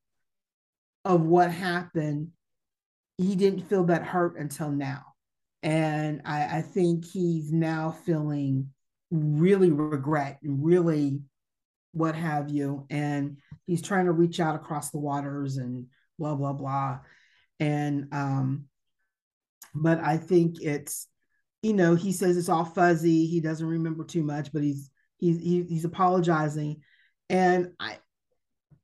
of 1.04 1.22
what 1.22 1.50
happened, 1.50 2.28
he 3.18 3.34
didn't 3.34 3.68
feel 3.68 3.82
that 3.86 4.04
hurt 4.04 4.38
until 4.38 4.70
now. 4.70 5.02
And 5.64 6.22
I, 6.24 6.58
I 6.58 6.62
think 6.62 7.04
he's 7.04 7.50
now 7.50 7.96
feeling 8.04 8.70
really 9.10 9.72
regret 9.72 10.38
and 10.44 10.64
really 10.64 11.22
what 11.96 12.14
have 12.14 12.50
you. 12.50 12.86
And 12.90 13.38
he's 13.64 13.80
trying 13.80 14.04
to 14.04 14.12
reach 14.12 14.38
out 14.38 14.54
across 14.54 14.90
the 14.90 14.98
waters 14.98 15.56
and 15.56 15.86
blah, 16.18 16.34
blah, 16.34 16.52
blah. 16.52 16.98
And, 17.58 18.08
um, 18.12 18.66
but 19.74 20.00
I 20.00 20.18
think 20.18 20.60
it's, 20.60 21.08
you 21.62 21.72
know, 21.72 21.94
he 21.94 22.12
says 22.12 22.36
it's 22.36 22.50
all 22.50 22.64
fuzzy. 22.66 23.26
He 23.26 23.40
doesn't 23.40 23.66
remember 23.66 24.04
too 24.04 24.22
much, 24.22 24.52
but 24.52 24.62
he's, 24.62 24.90
he's, 25.18 25.40
he's 25.40 25.84
apologizing. 25.84 26.82
And 27.30 27.72
I, 27.80 27.96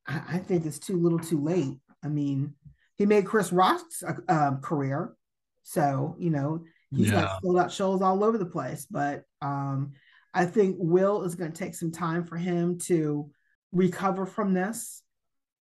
I 0.06 0.38
think 0.38 0.64
it's 0.64 0.78
too 0.78 0.96
little 0.98 1.18
too 1.18 1.40
late. 1.40 1.78
I 2.02 2.08
mean, 2.08 2.54
he 2.96 3.06
made 3.06 3.26
Chris 3.26 3.52
Rock's 3.52 4.02
uh, 4.02 4.14
um, 4.28 4.60
career. 4.60 5.14
So, 5.62 6.16
you 6.18 6.30
know, 6.30 6.64
he's 6.90 7.10
yeah. 7.10 7.20
got 7.20 7.42
sold 7.42 7.58
out 7.58 7.72
shows 7.72 8.02
all 8.02 8.24
over 8.24 8.38
the 8.38 8.46
place. 8.46 8.86
But 8.90 9.24
um, 9.40 9.92
I 10.34 10.46
think 10.46 10.76
Will 10.78 11.22
is 11.24 11.34
going 11.34 11.52
to 11.52 11.58
take 11.58 11.74
some 11.74 11.92
time 11.92 12.24
for 12.24 12.36
him 12.36 12.78
to 12.86 13.30
recover 13.72 14.26
from 14.26 14.54
this. 14.54 15.02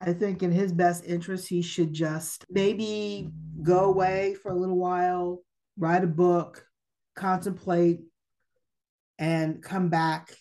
I 0.01 0.13
think 0.13 0.43
in 0.43 0.51
his 0.51 0.73
best 0.73 1.05
interest, 1.07 1.49
he 1.49 1.63
should 1.63 1.93
just 1.93 2.45
maybe 2.51 3.31
go 3.63 3.85
away 3.85 4.35
for 4.35 4.51
a 4.51 4.55
little 4.55 4.77
while, 4.77 5.43
write 5.79 6.05
a 6.05 6.09
book, 6.09 6.67
contemplate, 7.15 8.01
and 9.19 9.63
come 9.63 9.89
back, 9.89 10.35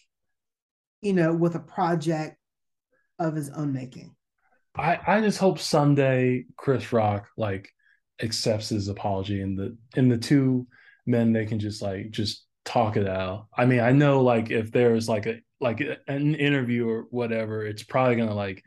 you 1.01 1.13
know, 1.13 1.33
with 1.33 1.55
a 1.55 1.59
project 1.59 2.37
of 3.17 3.35
his 3.35 3.49
own 3.49 3.71
making. 3.71 4.13
I, 4.77 4.99
I 5.07 5.21
just 5.21 5.37
hope 5.37 5.59
someday 5.59 6.45
Chris 6.57 6.91
Rock 6.91 7.27
like 7.37 7.69
accepts 8.21 8.69
his 8.69 8.87
apology 8.87 9.41
and 9.41 9.57
the 9.57 9.77
and 9.95 10.11
the 10.11 10.17
two 10.17 10.67
men 11.05 11.31
they 11.31 11.45
can 11.45 11.59
just 11.59 11.81
like 11.81 12.11
just 12.11 12.45
talk 12.65 12.97
it 12.97 13.07
out. 13.07 13.47
I 13.55 13.65
mean, 13.65 13.79
I 13.79 13.91
know 13.91 14.21
like 14.21 14.51
if 14.51 14.71
there's 14.71 15.07
like 15.07 15.27
a 15.27 15.39
like 15.61 15.81
an 16.07 16.35
interview 16.35 16.89
or 16.89 17.03
whatever, 17.11 17.65
it's 17.65 17.83
probably 17.83 18.17
gonna 18.17 18.33
like 18.33 18.63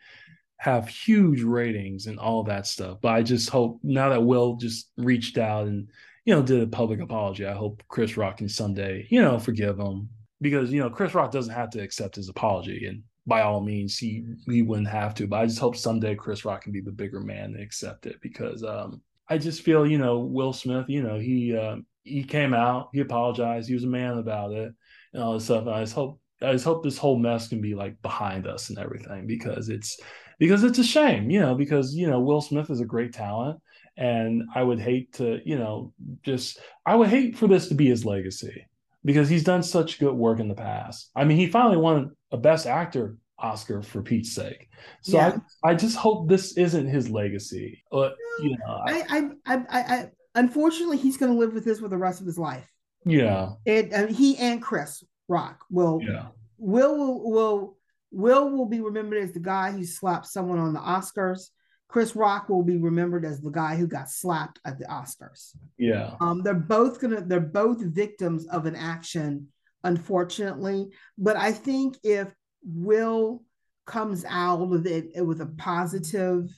have 0.56 0.88
huge 0.88 1.42
ratings 1.42 2.06
and 2.06 2.18
all 2.18 2.44
that 2.44 2.66
stuff. 2.66 2.98
But 3.02 3.12
I 3.12 3.22
just 3.22 3.50
hope 3.50 3.80
now 3.82 4.08
that 4.08 4.22
Will 4.22 4.56
just 4.56 4.90
reached 4.96 5.38
out 5.38 5.66
and 5.66 5.88
you 6.24 6.34
know 6.34 6.42
did 6.42 6.62
a 6.62 6.66
public 6.66 7.00
apology, 7.00 7.44
I 7.46 7.52
hope 7.52 7.82
Chris 7.88 8.16
Rock 8.16 8.38
can 8.38 8.48
someday 8.48 9.06
you 9.10 9.20
know 9.20 9.38
forgive 9.38 9.78
him 9.78 10.08
because 10.40 10.72
you 10.72 10.80
know 10.80 10.90
Chris 10.90 11.14
Rock 11.14 11.30
doesn't 11.30 11.54
have 11.54 11.70
to 11.70 11.80
accept 11.80 12.16
his 12.16 12.28
apology 12.28 12.86
and 12.86 13.02
by 13.26 13.42
all 13.42 13.60
means 13.60 13.98
he 13.98 14.24
he 14.46 14.62
wouldn't 14.62 14.88
have 14.88 15.14
to. 15.16 15.26
But 15.26 15.40
I 15.40 15.46
just 15.46 15.58
hope 15.58 15.76
someday 15.76 16.14
Chris 16.14 16.44
Rock 16.44 16.62
can 16.62 16.72
be 16.72 16.80
the 16.80 16.92
bigger 16.92 17.20
man 17.20 17.54
and 17.54 17.62
accept 17.62 18.06
it 18.06 18.20
because 18.22 18.64
um 18.64 19.02
I 19.28 19.38
just 19.38 19.62
feel 19.62 19.86
you 19.86 19.98
know 19.98 20.20
Will 20.20 20.52
Smith, 20.52 20.86
you 20.88 21.02
know 21.02 21.18
he 21.18 21.54
uh, 21.54 21.76
he 22.08 22.24
came 22.24 22.54
out, 22.54 22.88
he 22.92 23.00
apologized, 23.00 23.68
he 23.68 23.74
was 23.74 23.84
a 23.84 23.88
man 23.88 24.18
about 24.18 24.52
it, 24.52 24.72
and 25.12 25.22
all 25.22 25.34
this 25.34 25.44
stuff. 25.44 25.66
And 25.66 25.74
I 25.74 25.80
just 25.80 25.94
hope 25.94 26.20
I 26.42 26.52
just 26.52 26.64
hope 26.64 26.82
this 26.82 26.98
whole 26.98 27.18
mess 27.18 27.48
can 27.48 27.60
be 27.60 27.74
like 27.74 28.00
behind 28.02 28.46
us 28.46 28.70
and 28.70 28.78
everything 28.78 29.26
because 29.26 29.68
it's 29.68 29.98
because 30.38 30.62
it's 30.62 30.78
a 30.78 30.84
shame, 30.84 31.30
you 31.30 31.40
know, 31.40 31.54
because 31.54 31.94
you 31.94 32.08
know 32.08 32.20
Will 32.20 32.40
Smith 32.40 32.70
is 32.70 32.80
a 32.80 32.86
great 32.86 33.12
talent, 33.12 33.60
and 33.96 34.44
I 34.54 34.62
would 34.62 34.80
hate 34.80 35.12
to, 35.14 35.40
you 35.44 35.58
know, 35.58 35.92
just 36.22 36.60
I 36.86 36.94
would 36.94 37.08
hate 37.08 37.36
for 37.36 37.48
this 37.48 37.68
to 37.68 37.74
be 37.74 37.86
his 37.86 38.04
legacy 38.04 38.66
because 39.04 39.28
he's 39.28 39.44
done 39.44 39.62
such 39.62 39.98
good 39.98 40.14
work 40.14 40.40
in 40.40 40.48
the 40.48 40.54
past. 40.54 41.10
I 41.16 41.24
mean, 41.24 41.38
he 41.38 41.48
finally 41.48 41.76
won 41.76 42.12
a 42.30 42.36
Best 42.36 42.66
Actor 42.66 43.16
Oscar 43.38 43.82
for 43.82 44.02
Pete's 44.02 44.32
sake. 44.32 44.68
So 45.02 45.16
yeah. 45.16 45.38
I, 45.64 45.70
I 45.70 45.74
just 45.74 45.96
hope 45.96 46.28
this 46.28 46.56
isn't 46.56 46.88
his 46.88 47.10
legacy. 47.10 47.82
But 47.90 48.16
you 48.40 48.56
know, 48.58 48.82
I, 48.86 49.30
I, 49.46 49.54
I, 49.54 49.64
I, 49.70 50.10
unfortunately, 50.34 50.96
he's 50.96 51.16
going 51.16 51.32
to 51.32 51.38
live 51.38 51.52
with 51.52 51.64
this 51.64 51.80
for 51.80 51.88
the 51.88 51.96
rest 51.96 52.20
of 52.20 52.26
his 52.26 52.38
life. 52.38 52.70
Yeah, 53.04 53.50
it. 53.64 53.92
Uh, 53.92 54.06
he 54.06 54.36
and 54.38 54.60
Chris 54.62 55.02
Rock 55.28 55.64
will. 55.70 56.00
Yeah. 56.02 56.26
Will 56.58 56.96
will 56.96 57.30
will 57.30 57.78
Will 58.10 58.50
will 58.50 58.66
be 58.66 58.80
remembered 58.80 59.22
as 59.22 59.32
the 59.32 59.40
guy 59.40 59.70
who 59.70 59.84
slapped 59.84 60.26
someone 60.26 60.58
on 60.58 60.72
the 60.72 60.80
Oscars. 60.80 61.48
Chris 61.88 62.14
Rock 62.14 62.48
will 62.48 62.62
be 62.62 62.76
remembered 62.76 63.24
as 63.24 63.40
the 63.40 63.50
guy 63.50 63.76
who 63.76 63.86
got 63.86 64.10
slapped 64.10 64.60
at 64.64 64.78
the 64.78 64.84
Oscars. 64.86 65.56
Yeah. 65.78 66.14
Um, 66.20 66.42
they're 66.42 66.54
both 66.54 67.00
gonna. 67.00 67.22
They're 67.22 67.40
both 67.40 67.82
victims 67.82 68.46
of 68.46 68.66
an 68.66 68.76
action, 68.76 69.48
unfortunately. 69.84 70.88
But 71.16 71.36
I 71.36 71.52
think 71.52 71.96
if 72.02 72.32
Will 72.62 73.42
comes 73.86 74.24
out 74.28 74.68
with 74.68 74.86
it 74.86 75.24
with 75.24 75.40
a 75.40 75.46
positive 75.46 76.50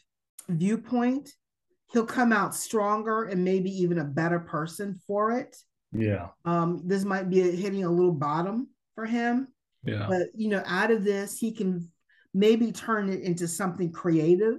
viewpoint, 0.49 1.31
he'll 1.93 2.07
come 2.07 2.33
out 2.33 2.55
stronger 2.55 3.25
and 3.25 3.45
maybe 3.45 3.71
even 3.83 3.99
a 3.99 4.05
better 4.05 4.41
person 4.41 5.01
for 5.07 5.33
it. 5.33 5.57
Yeah. 5.93 6.29
Um, 6.45 6.83
this 6.85 7.05
might 7.05 7.29
be 7.29 7.41
a, 7.41 7.53
hitting 7.53 7.85
a 7.85 7.91
little 7.91 8.13
bottom 8.13 8.69
for 8.95 9.07
him. 9.07 9.49
Yeah. 9.85 10.07
But 10.09 10.29
you 10.35 10.49
know, 10.49 10.63
out 10.67 10.91
of 10.91 11.05
this, 11.05 11.39
he 11.39 11.53
can 11.53 11.91
maybe 12.33 12.71
turn 12.71 13.09
it 13.09 13.23
into 13.23 13.49
something 13.49 13.93
creative, 13.93 14.59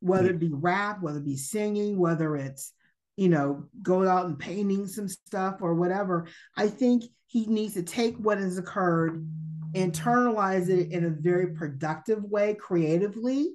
whether 0.00 0.26
yeah. 0.26 0.34
it 0.34 0.38
be 0.40 0.50
rap, 0.52 1.02
whether 1.02 1.18
it 1.18 1.24
be 1.24 1.36
singing, 1.36 1.98
whether 1.98 2.36
it's 2.36 2.72
you 3.18 3.28
know, 3.28 3.64
going 3.82 4.08
out 4.08 4.26
and 4.26 4.38
painting 4.38 4.86
some 4.86 5.08
stuff 5.08 5.56
or 5.60 5.74
whatever. 5.74 6.28
I 6.56 6.68
think 6.68 7.02
he 7.26 7.46
needs 7.46 7.74
to 7.74 7.82
take 7.82 8.16
what 8.16 8.38
has 8.38 8.58
occurred, 8.58 9.28
internalize 9.72 10.68
it 10.68 10.92
in 10.92 11.04
a 11.04 11.10
very 11.10 11.48
productive 11.48 12.22
way, 12.22 12.54
creatively, 12.54 13.50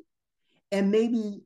and 0.69 0.91
maybe 0.91 1.43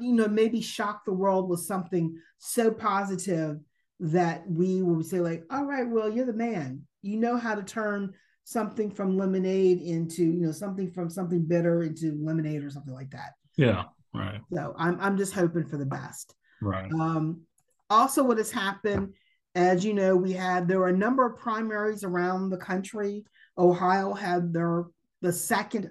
you 0.00 0.12
know, 0.12 0.28
maybe 0.28 0.60
shock 0.60 1.04
the 1.04 1.12
world 1.12 1.48
with 1.48 1.60
something 1.60 2.16
so 2.38 2.70
positive 2.70 3.58
that 4.00 4.48
we 4.48 4.82
will 4.82 5.02
say, 5.02 5.20
like, 5.20 5.44
all 5.50 5.64
right, 5.64 5.88
well, 5.88 6.08
you're 6.08 6.26
the 6.26 6.32
man. 6.32 6.82
You 7.02 7.18
know 7.18 7.36
how 7.36 7.54
to 7.54 7.62
turn 7.62 8.14
something 8.44 8.90
from 8.90 9.16
lemonade 9.16 9.80
into, 9.80 10.24
you 10.24 10.46
know, 10.46 10.52
something 10.52 10.90
from 10.90 11.08
something 11.08 11.44
bitter 11.44 11.82
into 11.82 12.18
lemonade 12.22 12.64
or 12.64 12.70
something 12.70 12.94
like 12.94 13.10
that. 13.10 13.34
Yeah. 13.56 13.84
Right. 14.14 14.40
So 14.52 14.74
I'm 14.76 15.00
I'm 15.00 15.16
just 15.16 15.34
hoping 15.34 15.66
for 15.66 15.76
the 15.76 15.86
best. 15.86 16.34
Right. 16.60 16.90
Um, 16.92 17.42
also, 17.88 18.22
what 18.24 18.38
has 18.38 18.50
happened, 18.50 19.14
as 19.54 19.84
you 19.84 19.94
know, 19.94 20.16
we 20.16 20.32
had 20.32 20.66
there 20.66 20.80
were 20.80 20.88
a 20.88 20.96
number 20.96 21.24
of 21.26 21.38
primaries 21.38 22.04
around 22.04 22.50
the 22.50 22.56
country. 22.56 23.24
Ohio 23.56 24.12
had 24.14 24.52
their 24.52 24.86
the 25.22 25.32
second, 25.32 25.90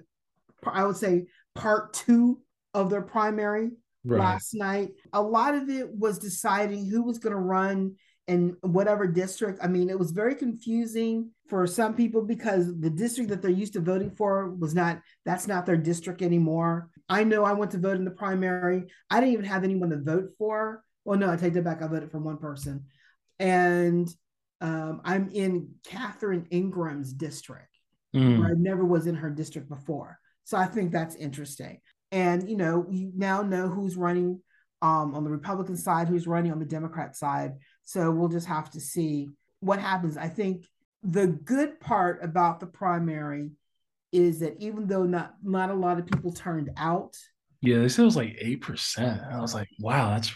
I 0.66 0.84
would 0.84 0.96
say, 0.96 1.26
part 1.54 1.92
two 1.92 2.40
of 2.74 2.90
their 2.90 3.02
primary 3.02 3.70
right. 4.04 4.20
last 4.20 4.54
night. 4.54 4.90
A 5.12 5.22
lot 5.22 5.54
of 5.54 5.68
it 5.68 5.90
was 5.90 6.18
deciding 6.18 6.86
who 6.86 7.02
was 7.02 7.18
going 7.18 7.34
to 7.34 7.38
run 7.38 7.96
in 8.26 8.56
whatever 8.60 9.06
district. 9.06 9.58
I 9.62 9.66
mean, 9.66 9.90
it 9.90 9.98
was 9.98 10.12
very 10.12 10.34
confusing 10.34 11.30
for 11.48 11.66
some 11.66 11.94
people 11.94 12.22
because 12.22 12.66
the 12.78 12.90
district 12.90 13.30
that 13.30 13.42
they're 13.42 13.50
used 13.50 13.72
to 13.72 13.80
voting 13.80 14.10
for 14.10 14.50
was 14.50 14.74
not 14.74 15.00
that's 15.24 15.48
not 15.48 15.66
their 15.66 15.76
district 15.76 16.22
anymore. 16.22 16.90
I 17.08 17.24
know 17.24 17.44
I 17.44 17.54
went 17.54 17.72
to 17.72 17.78
vote 17.78 17.96
in 17.96 18.04
the 18.04 18.12
primary. 18.12 18.84
I 19.10 19.18
didn't 19.18 19.32
even 19.32 19.46
have 19.46 19.64
anyone 19.64 19.90
to 19.90 19.98
vote 19.98 20.30
for. 20.38 20.84
Well, 21.04 21.18
no, 21.18 21.30
I 21.30 21.36
take 21.36 21.54
that 21.54 21.64
back. 21.64 21.82
I 21.82 21.88
voted 21.88 22.12
for 22.12 22.20
one 22.20 22.36
person. 22.36 22.84
And 23.40 24.08
um, 24.60 25.00
I'm 25.04 25.30
in 25.30 25.70
Catherine 25.84 26.46
Ingram's 26.50 27.12
district, 27.12 27.78
mm. 28.14 28.38
where 28.38 28.50
I 28.50 28.54
never 28.54 28.84
was 28.84 29.06
in 29.06 29.16
her 29.16 29.30
district 29.30 29.68
before. 29.68 30.18
So 30.44 30.56
I 30.56 30.66
think 30.66 30.92
that's 30.92 31.16
interesting. 31.16 31.80
And 32.12 32.48
you 32.48 32.56
know, 32.56 32.86
you 32.90 33.12
now 33.14 33.42
know 33.42 33.68
who's 33.68 33.96
running 33.96 34.40
um, 34.82 35.14
on 35.14 35.24
the 35.24 35.30
Republican 35.30 35.76
side, 35.76 36.08
who's 36.08 36.26
running 36.26 36.52
on 36.52 36.58
the 36.58 36.64
Democrat 36.64 37.16
side. 37.16 37.54
So 37.82 38.10
we'll 38.10 38.28
just 38.28 38.46
have 38.46 38.70
to 38.70 38.80
see 38.80 39.28
what 39.60 39.78
happens. 39.78 40.16
I 40.16 40.28
think 40.28 40.66
the 41.02 41.26
good 41.26 41.80
part 41.80 42.22
about 42.22 42.60
the 42.60 42.66
primary 42.66 43.50
is 44.12 44.40
that 44.40 44.56
even 44.60 44.86
though 44.86 45.04
not 45.04 45.34
not 45.42 45.70
a 45.70 45.74
lot 45.74 45.98
of 45.98 46.06
people 46.06 46.32
turned 46.32 46.70
out. 46.76 47.16
Yeah, 47.60 47.78
they 47.80 47.88
said 47.88 48.02
it 48.02 48.06
was 48.06 48.16
like 48.16 48.36
eight 48.40 48.62
percent. 48.62 49.20
I 49.30 49.40
was 49.40 49.54
like, 49.54 49.68
wow, 49.80 50.10
that's 50.10 50.32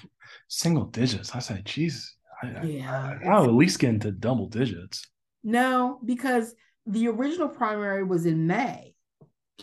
single 0.48 0.84
digits. 0.84 1.34
I 1.34 1.38
said, 1.38 1.64
Jesus, 1.64 2.16
I, 2.42 2.62
yeah, 2.64 3.18
I, 3.24 3.28
I'll 3.28 3.44
at 3.44 3.54
least 3.54 3.78
get 3.78 3.90
into 3.90 4.12
double 4.12 4.46
digits. 4.46 5.06
No, 5.42 6.00
because 6.04 6.54
the 6.86 7.08
original 7.08 7.48
primary 7.48 8.04
was 8.04 8.26
in 8.26 8.46
May, 8.46 8.94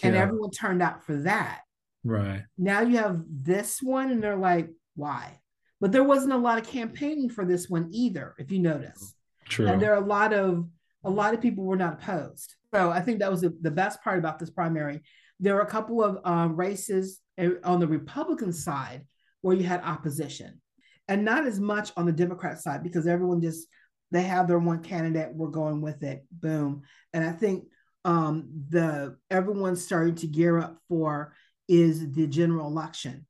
and 0.01 0.15
everyone 0.15 0.49
turned 0.49 0.81
out 0.81 1.05
for 1.05 1.17
that. 1.17 1.61
Right. 2.03 2.43
Now 2.57 2.81
you 2.81 2.97
have 2.97 3.21
this 3.29 3.81
one, 3.81 4.11
and 4.11 4.23
they're 4.23 4.35
like, 4.35 4.69
why? 4.95 5.39
But 5.79 5.91
there 5.91 6.03
wasn't 6.03 6.33
a 6.33 6.37
lot 6.37 6.59
of 6.59 6.67
campaigning 6.67 7.29
for 7.29 7.45
this 7.45 7.69
one 7.69 7.89
either, 7.91 8.35
if 8.37 8.51
you 8.51 8.59
notice. 8.59 9.15
True. 9.49 9.67
And 9.67 9.81
there 9.81 9.93
are 9.93 10.03
a 10.03 10.05
lot 10.05 10.33
of 10.33 10.67
a 11.03 11.09
lot 11.09 11.33
of 11.33 11.41
people 11.41 11.63
were 11.63 11.75
not 11.75 11.93
opposed. 11.93 12.55
So 12.73 12.91
I 12.91 13.01
think 13.01 13.19
that 13.19 13.31
was 13.31 13.41
the, 13.41 13.57
the 13.61 13.71
best 13.71 14.03
part 14.03 14.19
about 14.19 14.37
this 14.37 14.51
primary. 14.51 15.01
There 15.39 15.55
were 15.55 15.61
a 15.61 15.67
couple 15.67 16.03
of 16.03 16.19
um, 16.23 16.55
races 16.55 17.19
eh, 17.39 17.49
on 17.63 17.79
the 17.79 17.87
Republican 17.87 18.53
side 18.53 19.05
where 19.41 19.55
you 19.55 19.63
had 19.63 19.81
opposition, 19.81 20.61
and 21.07 21.25
not 21.25 21.47
as 21.47 21.59
much 21.59 21.91
on 21.97 22.05
the 22.05 22.11
Democrat 22.11 22.61
side 22.61 22.83
because 22.83 23.07
everyone 23.07 23.41
just 23.41 23.67
they 24.11 24.23
have 24.23 24.47
their 24.47 24.59
one 24.59 24.83
candidate. 24.83 25.33
We're 25.33 25.47
going 25.47 25.81
with 25.81 26.03
it. 26.03 26.25
Boom. 26.31 26.83
And 27.13 27.25
I 27.25 27.31
think 27.31 27.65
um, 28.05 28.47
the 28.69 29.17
everyone's 29.29 29.83
starting 29.83 30.15
to 30.15 30.27
gear 30.27 30.59
up 30.59 30.77
for 30.87 31.33
is 31.71 32.11
the 32.11 32.27
general 32.27 32.67
election. 32.67 33.25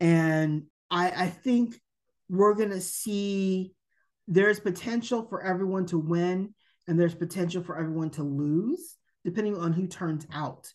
And 0.00 0.64
I, 0.90 1.10
I 1.10 1.26
think 1.28 1.80
we're 2.28 2.54
going 2.54 2.70
to 2.70 2.80
see 2.80 3.72
there's 4.26 4.58
potential 4.58 5.24
for 5.28 5.42
everyone 5.42 5.86
to 5.86 5.98
win 5.98 6.54
and 6.88 6.98
there's 6.98 7.14
potential 7.14 7.62
for 7.62 7.78
everyone 7.78 8.10
to 8.10 8.24
lose 8.24 8.96
depending 9.24 9.56
on 9.56 9.72
who 9.72 9.86
turns 9.86 10.26
out. 10.32 10.70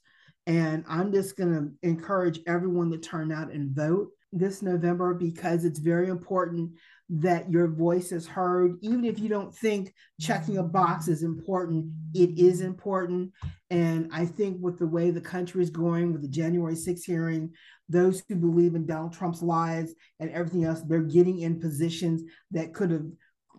And 0.48 0.86
I'm 0.88 1.12
just 1.12 1.36
going 1.36 1.54
to 1.54 1.88
encourage 1.88 2.40
everyone 2.48 2.90
to 2.92 2.98
turn 2.98 3.34
out 3.34 3.52
and 3.52 3.76
vote 3.76 4.08
this 4.32 4.62
November 4.62 5.14
because 5.14 5.66
it's 5.66 5.80
very 5.80 6.08
important 6.08 6.72
that 7.10 7.52
your 7.52 7.68
voice 7.68 8.12
is 8.12 8.28
heard. 8.28 8.78
Even 8.82 9.04
if 9.04 9.20
you 9.20 9.30
don't 9.30 9.54
think 9.54 9.94
checking 10.20 10.58
a 10.58 10.64
box 10.64 11.08
is 11.08 11.24
important, 11.24 11.92
it 12.14 12.38
is 12.38 12.62
important. 12.62 13.32
And 13.72 14.10
I 14.14 14.26
think 14.26 14.58
with 14.62 14.78
the 14.78 14.88
way 14.88 15.10
the 15.10 15.22
country 15.22 15.64
is 15.64 15.72
going 15.72 16.12
with 16.12 16.22
the 16.22 16.28
January 16.28 16.76
6th 16.76 17.04
hearing, 17.04 17.52
those 17.88 18.22
who 18.30 18.36
believe 18.36 18.76
in 18.76 18.86
Donald 18.86 19.14
Trump's 19.14 19.42
lies 19.42 19.94
and 20.20 20.30
everything 20.30 20.66
else, 20.66 20.82
they're 20.82 21.02
getting 21.02 21.40
in 21.40 21.60
positions 21.60 22.22
that 22.52 22.74
could 22.74 22.92
have, 22.92 23.06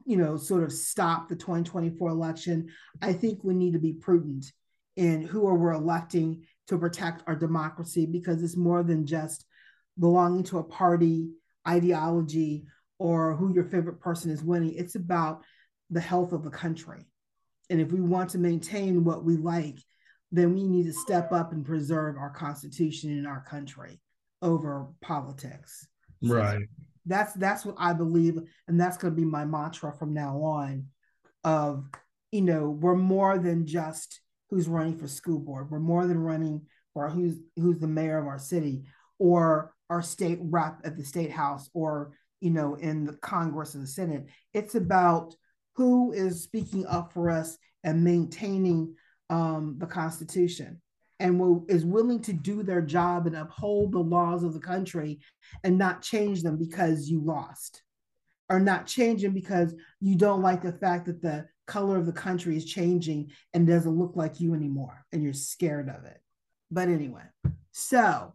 you 0.06 0.16
know, 0.16 0.36
sort 0.36 0.62
of 0.62 0.72
stopped 0.72 1.28
the 1.28 1.36
2024 1.36 2.08
election. 2.08 2.68
I 3.02 3.12
think 3.12 3.42
we 3.42 3.54
need 3.54 3.72
to 3.72 3.80
be 3.80 3.94
prudent 3.94 4.46
in 4.96 5.22
who 5.22 5.48
are 5.48 5.56
we're 5.56 5.72
electing 5.72 6.44
to 6.68 6.78
protect 6.78 7.24
our 7.26 7.34
democracy 7.34 8.06
because 8.06 8.42
it's 8.44 8.56
more 8.56 8.84
than 8.84 9.06
just 9.06 9.44
belonging 9.98 10.44
to 10.44 10.58
a 10.58 10.64
party 10.64 11.30
ideology 11.66 12.64
or 13.00 13.34
who 13.34 13.52
your 13.52 13.64
favorite 13.64 13.98
person 13.98 14.30
is 14.30 14.44
winning. 14.44 14.74
It's 14.76 14.94
about 14.94 15.42
the 15.88 16.00
health 16.00 16.32
of 16.32 16.44
the 16.44 16.50
country. 16.50 17.06
And 17.70 17.80
if 17.80 17.90
we 17.90 18.00
want 18.00 18.30
to 18.30 18.38
maintain 18.38 19.04
what 19.04 19.24
we 19.24 19.36
like, 19.38 19.78
then 20.30 20.54
we 20.54 20.64
need 20.64 20.84
to 20.84 20.92
step 20.92 21.32
up 21.32 21.52
and 21.52 21.64
preserve 21.64 22.16
our 22.18 22.30
constitution 22.30 23.10
in 23.10 23.26
our 23.26 23.40
country 23.40 24.00
over 24.42 24.88
politics. 25.00 25.88
So 26.22 26.34
right. 26.34 26.68
That's 27.06 27.32
that's 27.32 27.64
what 27.64 27.76
I 27.78 27.94
believe, 27.94 28.38
and 28.68 28.78
that's 28.78 28.98
going 28.98 29.14
to 29.14 29.20
be 29.20 29.26
my 29.26 29.46
mantra 29.46 29.92
from 29.96 30.12
now 30.12 30.36
on. 30.42 30.86
Of 31.42 31.88
you 32.30 32.42
know, 32.42 32.68
we're 32.68 32.94
more 32.94 33.38
than 33.38 33.66
just 33.66 34.20
who's 34.50 34.68
running 34.68 34.98
for 34.98 35.08
school 35.08 35.38
board. 35.38 35.70
We're 35.70 35.78
more 35.78 36.06
than 36.06 36.18
running 36.18 36.66
for 36.92 37.08
who's 37.08 37.38
who's 37.56 37.78
the 37.78 37.88
mayor 37.88 38.18
of 38.18 38.26
our 38.26 38.38
city 38.38 38.84
or 39.18 39.74
our 39.88 40.02
state 40.02 40.38
rep 40.42 40.80
at 40.84 40.98
the 40.98 41.04
state 41.04 41.30
house 41.30 41.70
or 41.72 42.12
you 42.40 42.50
know 42.50 42.74
in 42.74 43.04
the 43.04 43.14
congress 43.14 43.74
and 43.74 43.82
the 43.82 43.88
senate. 43.88 44.26
It's 44.52 44.74
about 44.74 45.34
who 45.76 46.12
is 46.12 46.42
speaking 46.42 46.86
up 46.86 47.12
for 47.12 47.30
us 47.30 47.56
and 47.84 48.04
maintaining 48.04 48.94
um, 49.30 49.76
the 49.78 49.86
constitution 49.86 50.80
and 51.18 51.38
will, 51.38 51.64
is 51.68 51.84
willing 51.84 52.20
to 52.22 52.32
do 52.32 52.62
their 52.62 52.82
job 52.82 53.26
and 53.26 53.36
uphold 53.36 53.92
the 53.92 53.98
laws 53.98 54.42
of 54.42 54.54
the 54.54 54.60
country 54.60 55.20
and 55.64 55.78
not 55.78 56.02
change 56.02 56.42
them 56.42 56.56
because 56.56 57.08
you 57.08 57.20
lost 57.20 57.82
or 58.48 58.58
not 58.58 58.86
change 58.86 59.22
them 59.22 59.32
because 59.32 59.74
you 60.00 60.16
don't 60.16 60.42
like 60.42 60.62
the 60.62 60.72
fact 60.72 61.06
that 61.06 61.22
the 61.22 61.46
color 61.66 61.96
of 61.96 62.06
the 62.06 62.12
country 62.12 62.56
is 62.56 62.64
changing 62.64 63.30
and 63.54 63.66
doesn't 63.66 63.98
look 63.98 64.16
like 64.16 64.40
you 64.40 64.54
anymore 64.54 65.04
and 65.12 65.22
you're 65.22 65.32
scared 65.32 65.88
of 65.88 66.04
it. 66.04 66.20
But 66.70 66.88
anyway 66.88 67.22
so 67.72 68.34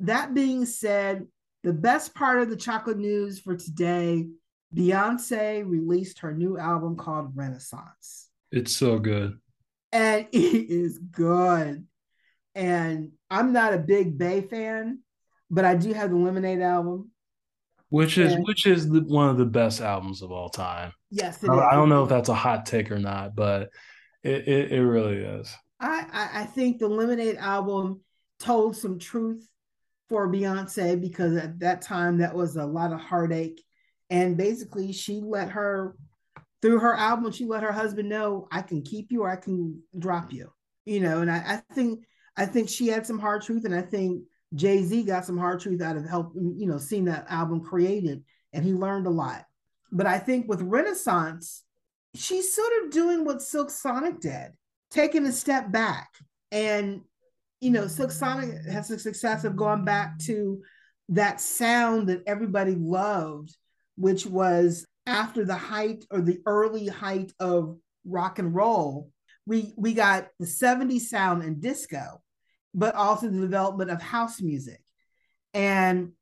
that 0.00 0.34
being 0.34 0.66
said, 0.66 1.26
the 1.62 1.72
best 1.72 2.14
part 2.14 2.40
of 2.40 2.50
the 2.50 2.56
chocolate 2.56 2.98
news 2.98 3.38
for 3.40 3.56
today 3.56 4.26
Beyonce 4.74 5.68
released 5.68 6.20
her 6.20 6.32
new 6.32 6.58
album 6.58 6.96
called 6.96 7.36
Renaissance. 7.36 8.28
It's 8.50 8.74
so 8.74 8.98
good. 8.98 9.38
And 9.92 10.26
it 10.32 10.70
is 10.70 10.98
good. 10.98 11.86
And 12.54 13.12
I'm 13.30 13.52
not 13.52 13.74
a 13.74 13.78
big 13.78 14.18
Bey 14.18 14.42
fan, 14.42 15.00
but 15.50 15.64
I 15.64 15.74
do 15.74 15.92
have 15.92 16.10
the 16.10 16.16
Lemonade 16.16 16.60
album. 16.60 17.10
Which 17.88 18.16
is 18.16 18.32
and, 18.32 18.46
which 18.46 18.66
is 18.66 18.88
the, 18.88 19.00
one 19.00 19.28
of 19.28 19.36
the 19.36 19.44
best 19.44 19.82
albums 19.82 20.22
of 20.22 20.32
all 20.32 20.48
time. 20.48 20.92
Yes, 21.10 21.44
I, 21.46 21.52
I, 21.52 21.74
don't 21.74 21.90
know 21.90 22.04
if 22.04 22.08
that's 22.08 22.30
a 22.30 22.34
hot 22.34 22.64
take 22.64 22.90
or 22.90 22.98
not, 22.98 23.36
but 23.36 23.68
it, 24.22 24.48
it, 24.48 24.72
it 24.72 24.82
really 24.82 25.18
is. 25.18 25.54
I, 25.78 26.30
I 26.32 26.44
think 26.44 26.78
the 26.78 26.88
Lemonade 26.88 27.36
album 27.36 28.00
told 28.38 28.76
some 28.76 28.98
truth 28.98 29.46
for 30.08 30.28
Beyonce 30.28 31.00
because 31.00 31.36
at 31.36 31.60
that 31.60 31.82
time 31.82 32.18
that 32.18 32.34
was 32.34 32.56
a 32.56 32.66
lot 32.66 32.92
of 32.92 33.00
heartache. 33.00 33.62
And 34.10 34.36
basically, 34.36 34.92
she 34.92 35.20
let 35.20 35.50
her, 35.50 35.96
through 36.60 36.80
her 36.80 36.94
album, 36.94 37.32
she 37.32 37.46
let 37.46 37.62
her 37.62 37.72
husband 37.72 38.08
know, 38.08 38.46
I 38.52 38.62
can 38.62 38.82
keep 38.82 39.10
you 39.10 39.22
or 39.22 39.30
I 39.30 39.36
can 39.36 39.82
drop 39.98 40.32
you. 40.32 40.52
You 40.84 41.00
know, 41.00 41.20
and 41.20 41.30
I, 41.30 41.62
I 41.68 41.74
think 41.74 42.04
I 42.36 42.46
think 42.46 42.68
she 42.68 42.88
had 42.88 43.06
some 43.06 43.18
hard 43.18 43.42
truth, 43.42 43.64
and 43.64 43.74
I 43.74 43.82
think 43.82 44.22
Jay 44.54 44.82
Z 44.82 45.04
got 45.04 45.24
some 45.24 45.38
hard 45.38 45.60
truth 45.60 45.80
out 45.82 45.96
of 45.96 46.08
help, 46.08 46.32
you 46.34 46.66
know, 46.66 46.78
seeing 46.78 47.04
that 47.06 47.26
album 47.28 47.60
created, 47.60 48.24
and 48.52 48.64
he 48.64 48.72
learned 48.72 49.06
a 49.06 49.10
lot. 49.10 49.44
But 49.90 50.06
I 50.06 50.18
think 50.18 50.48
with 50.48 50.62
Renaissance, 50.62 51.62
she's 52.14 52.54
sort 52.54 52.72
of 52.82 52.90
doing 52.90 53.24
what 53.24 53.42
Silk 53.42 53.70
Sonic 53.70 54.20
did, 54.20 54.52
taking 54.90 55.26
a 55.26 55.32
step 55.32 55.70
back 55.70 56.10
and 56.50 57.02
you 57.62 57.70
know, 57.70 57.86
Silk 57.86 58.10
Sonic 58.10 58.64
has 58.64 58.88
the 58.88 58.98
success 58.98 59.44
of 59.44 59.54
going 59.54 59.84
back 59.84 60.18
to 60.22 60.62
that 61.10 61.40
sound 61.40 62.08
that 62.08 62.24
everybody 62.26 62.74
loved, 62.74 63.56
which 63.94 64.26
was 64.26 64.84
after 65.06 65.44
the 65.44 65.54
height 65.54 66.04
or 66.10 66.20
the 66.20 66.40
early 66.44 66.88
height 66.88 67.32
of 67.38 67.78
rock 68.04 68.40
and 68.40 68.52
roll. 68.52 69.10
We 69.46 69.74
we 69.76 69.94
got 69.94 70.26
the 70.40 70.46
70s 70.46 71.02
sound 71.02 71.44
and 71.44 71.62
disco, 71.62 72.20
but 72.74 72.96
also 72.96 73.28
the 73.28 73.40
development 73.40 73.90
of 73.90 74.02
house 74.02 74.42
music. 74.42 74.82
And 75.54 76.12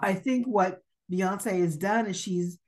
I 0.00 0.14
think 0.14 0.46
what 0.46 0.80
Beyonce 1.12 1.60
has 1.60 1.76
done 1.76 2.06
is 2.06 2.16
she's, 2.16 2.58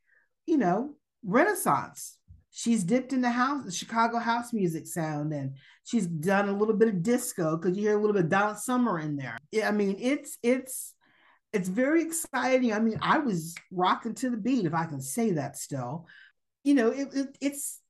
you 0.46 0.56
know, 0.56 0.94
renaissance 1.24 2.17
she's 2.58 2.82
dipped 2.82 3.12
in 3.12 3.20
the 3.20 3.30
house, 3.30 3.64
the 3.64 3.70
Chicago 3.70 4.18
house 4.18 4.52
music 4.52 4.84
sound, 4.88 5.32
and 5.32 5.54
she's 5.84 6.08
done 6.08 6.48
a 6.48 6.52
little 6.52 6.74
bit 6.74 6.88
of 6.88 7.04
disco 7.04 7.56
because 7.56 7.76
you 7.76 7.84
hear 7.84 7.96
a 7.96 8.00
little 8.00 8.12
bit 8.12 8.24
of 8.24 8.30
Donna 8.30 8.58
Summer 8.58 8.98
in 8.98 9.14
there. 9.14 9.38
I 9.64 9.70
mean, 9.70 9.96
it's 10.00 10.38
it's 10.42 10.92
it's 11.52 11.68
very 11.68 12.02
exciting. 12.02 12.72
I 12.72 12.80
mean, 12.80 12.98
I 13.00 13.18
was 13.18 13.54
rocking 13.70 14.14
to 14.16 14.30
the 14.30 14.36
beat, 14.36 14.66
if 14.66 14.74
I 14.74 14.86
can 14.86 15.00
say 15.00 15.30
that 15.32 15.56
still. 15.56 16.08
You 16.64 16.74
know, 16.74 16.88
it, 16.88 17.14
it 17.14 17.38
it's 17.40 17.80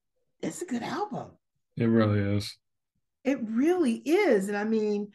it's 0.43 0.61
a 0.61 0.67
good 0.67 0.83
album. 0.83 1.31
It 1.79 1.87
really 1.87 2.37
is. 2.37 2.55
It 3.25 3.39
really 3.43 3.95
is. 3.95 4.49
And 4.49 4.57
I 4.57 4.65
mean, 4.65 5.13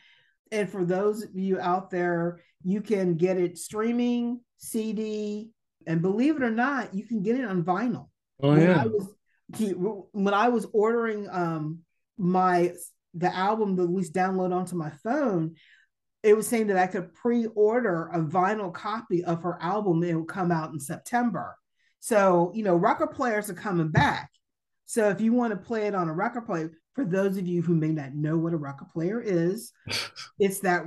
and 0.52 0.68
for 0.68 0.84
those 0.84 1.22
of 1.22 1.38
you 1.38 1.60
out 1.60 1.92
there, 1.92 2.42
you 2.63 2.82
can 2.82 3.18
get 3.18 3.38
it 3.38 3.60
streaming, 3.60 4.39
CD, 4.58 5.52
and 5.86 6.02
believe 6.02 6.38
it 6.38 6.44
or 6.44 6.50
not, 6.50 6.96
you 6.96 7.06
can 7.06 7.22
get 7.22 7.39
it 7.39 7.46
on 7.46 7.63
vinyl. 7.63 8.10
Oh 8.42 8.50
when 8.50 8.62
yeah. 8.62 8.82
I 8.82 8.88
was 8.88 9.13
when 9.60 10.34
I 10.34 10.50
was 10.50 10.68
ordering 10.74 11.28
um 11.30 11.80
my 12.18 12.74
the 13.13 13.34
album 13.36 13.76
the 13.76 13.84
least 13.84 14.13
download 14.13 14.54
onto 14.54 14.76
my 14.76 14.92
phone, 15.04 15.56
it 16.24 16.36
was 16.36 16.48
saying 16.48 16.68
that 16.68 16.78
I 16.78 16.88
could 16.88 17.13
pre-order 17.13 18.10
a 18.13 18.20
vinyl 18.20 18.74
copy 18.74 19.24
of 19.24 19.44
her 19.44 19.62
album. 19.62 20.04
It 20.04 20.13
would 20.13 20.28
come 20.28 20.52
out 20.52 20.72
in 20.72 20.80
September. 20.80 21.56
So, 22.00 22.52
you 22.54 22.63
know, 22.63 22.76
record 22.76 23.12
players 23.12 23.50
are 23.50 23.56
coming 23.56 23.89
back. 23.89 24.30
So 24.86 25.10
if 25.10 25.22
you 25.22 25.34
want 25.34 25.52
to 25.52 25.58
play 25.58 25.88
it 25.88 25.96
on 25.96 26.10
a 26.10 26.13
record 26.13 26.46
player, 26.46 26.72
for 26.96 27.06
those 27.06 27.38
of 27.38 27.48
you 27.48 27.62
who 27.62 27.76
may 27.76 27.92
not 27.92 28.13
know 28.13 28.38
what 28.38 28.54
a 28.54 28.58
record 28.58 28.89
player 28.89 29.22
is, 29.22 29.72
it's 30.39 30.60
that 30.62 30.86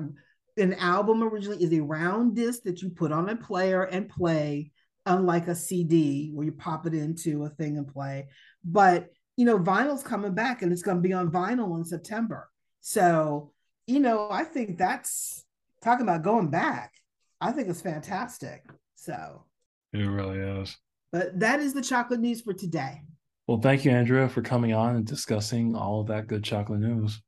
an 0.56 0.74
album 0.74 1.22
originally 1.22 1.62
is 1.62 1.72
a 1.72 1.80
round 1.80 2.34
disc 2.34 2.62
that 2.64 2.82
you 2.82 2.90
put 2.90 3.12
on 3.12 3.28
a 3.28 3.36
player 3.36 3.82
and 3.82 4.08
play 4.08 4.72
unlike 5.06 5.48
a 5.48 5.54
CD 5.54 6.30
where 6.34 6.44
you 6.44 6.52
pop 6.52 6.86
it 6.86 6.94
into 6.94 7.44
a 7.44 7.48
thing 7.50 7.78
and 7.78 7.86
play. 7.86 8.28
But 8.64 9.08
you 9.36 9.44
know, 9.44 9.58
vinyl's 9.58 10.02
coming 10.02 10.34
back 10.34 10.62
and 10.62 10.72
it's 10.72 10.82
going 10.82 10.96
to 10.96 11.02
be 11.02 11.12
on 11.12 11.30
vinyl 11.30 11.76
in 11.76 11.84
September. 11.84 12.48
So, 12.80 13.52
you 13.86 14.00
know, 14.00 14.28
I 14.30 14.44
think 14.44 14.78
that's 14.78 15.44
talking 15.82 16.04
about 16.04 16.22
going 16.22 16.48
back. 16.48 16.92
I 17.40 17.52
think 17.52 17.68
it's 17.68 17.82
fantastic. 17.82 18.62
So, 18.94 19.44
it 19.92 19.98
really 19.98 20.38
is. 20.38 20.76
But 21.12 21.38
that 21.40 21.60
is 21.60 21.74
the 21.74 21.82
chocolate 21.82 22.20
news 22.20 22.40
for 22.40 22.54
today. 22.54 23.02
Well, 23.46 23.60
thank 23.60 23.84
you, 23.84 23.92
Andrea, 23.92 24.28
for 24.28 24.42
coming 24.42 24.72
on 24.72 24.96
and 24.96 25.06
discussing 25.06 25.76
all 25.76 26.00
of 26.00 26.08
that 26.08 26.26
good 26.26 26.42
chocolate 26.42 26.80
news. 26.80 27.20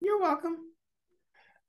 You're 0.00 0.20
welcome. 0.20 0.56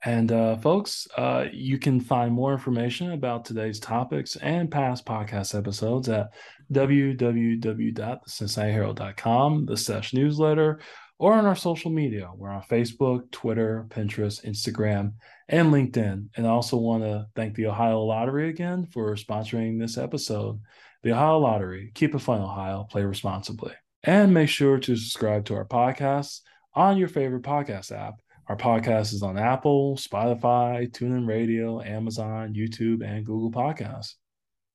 And 0.04 0.32
uh, 0.32 0.58
folks, 0.58 1.08
uh, 1.18 1.46
you 1.52 1.78
can 1.78 2.00
find 2.00 2.34
more 2.34 2.54
information 2.54 3.12
about 3.12 3.44
today's 3.44 3.82
topics 3.82 4.38
and 4.38 4.72
past 4.72 5.06
podcast 5.06 5.58
episodes 5.58 6.08
at 6.08 6.30
www.thecincinnatiherald.com, 6.72 9.66
the 9.66 9.76
Sesh 9.76 10.14
newsletter, 10.14 10.80
or 11.18 11.34
on 11.34 11.46
our 11.46 11.56
social 11.56 11.92
media. 11.92 12.30
We're 12.34 12.50
on 12.50 12.64
Facebook, 12.64 13.30
Twitter, 13.32 13.88
Pinterest, 13.90 14.46
Instagram, 14.46 15.16
and 15.50 15.74
LinkedIn. 15.74 16.30
And 16.38 16.48
I 16.48 16.50
also 16.50 16.78
want 16.78 17.04
to 17.04 17.28
thank 17.36 17.56
the 17.56 17.68
Ohio 17.68 18.02
Lottery 18.02 18.48
again 18.50 18.86
for 18.86 19.16
sponsoring 19.16 19.78
this 19.80 19.98
episode. 19.98 20.62
The 21.04 21.12
Ohio 21.12 21.40
Lottery, 21.40 21.92
keep 21.94 22.16
it 22.16 22.20
fun, 22.20 22.42
Ohio, 22.42 22.88
play 22.90 23.04
responsibly. 23.04 23.74
And 24.04 24.34
make 24.34 24.48
sure 24.48 24.80
to 24.80 24.96
subscribe 24.96 25.44
to 25.46 25.56
our 25.56 25.66
podcasts 25.66 26.40
on 26.74 26.98
your 26.98 27.10
favorite 27.10 27.44
podcast 27.44 27.92
app 27.92 28.22
Our 28.50 28.58
podcast 28.58 29.14
is 29.14 29.22
on 29.22 29.38
Apple, 29.38 29.96
Spotify, 29.96 30.90
TuneIn 30.90 31.28
Radio, 31.28 31.84
Amazon, 31.84 32.56
YouTube, 32.56 33.06
and 33.06 33.24
Google 33.24 33.52
Podcasts. 33.52 34.16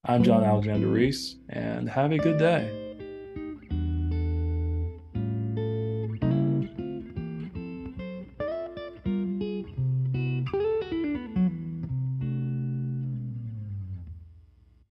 I'm 0.05 0.23
John 0.23 0.45
Alexander 0.45 0.87
Reese, 0.87 1.39
and 1.49 1.91
have 1.91 2.13
a 2.13 2.19
good 2.19 2.39
day. 2.39 2.84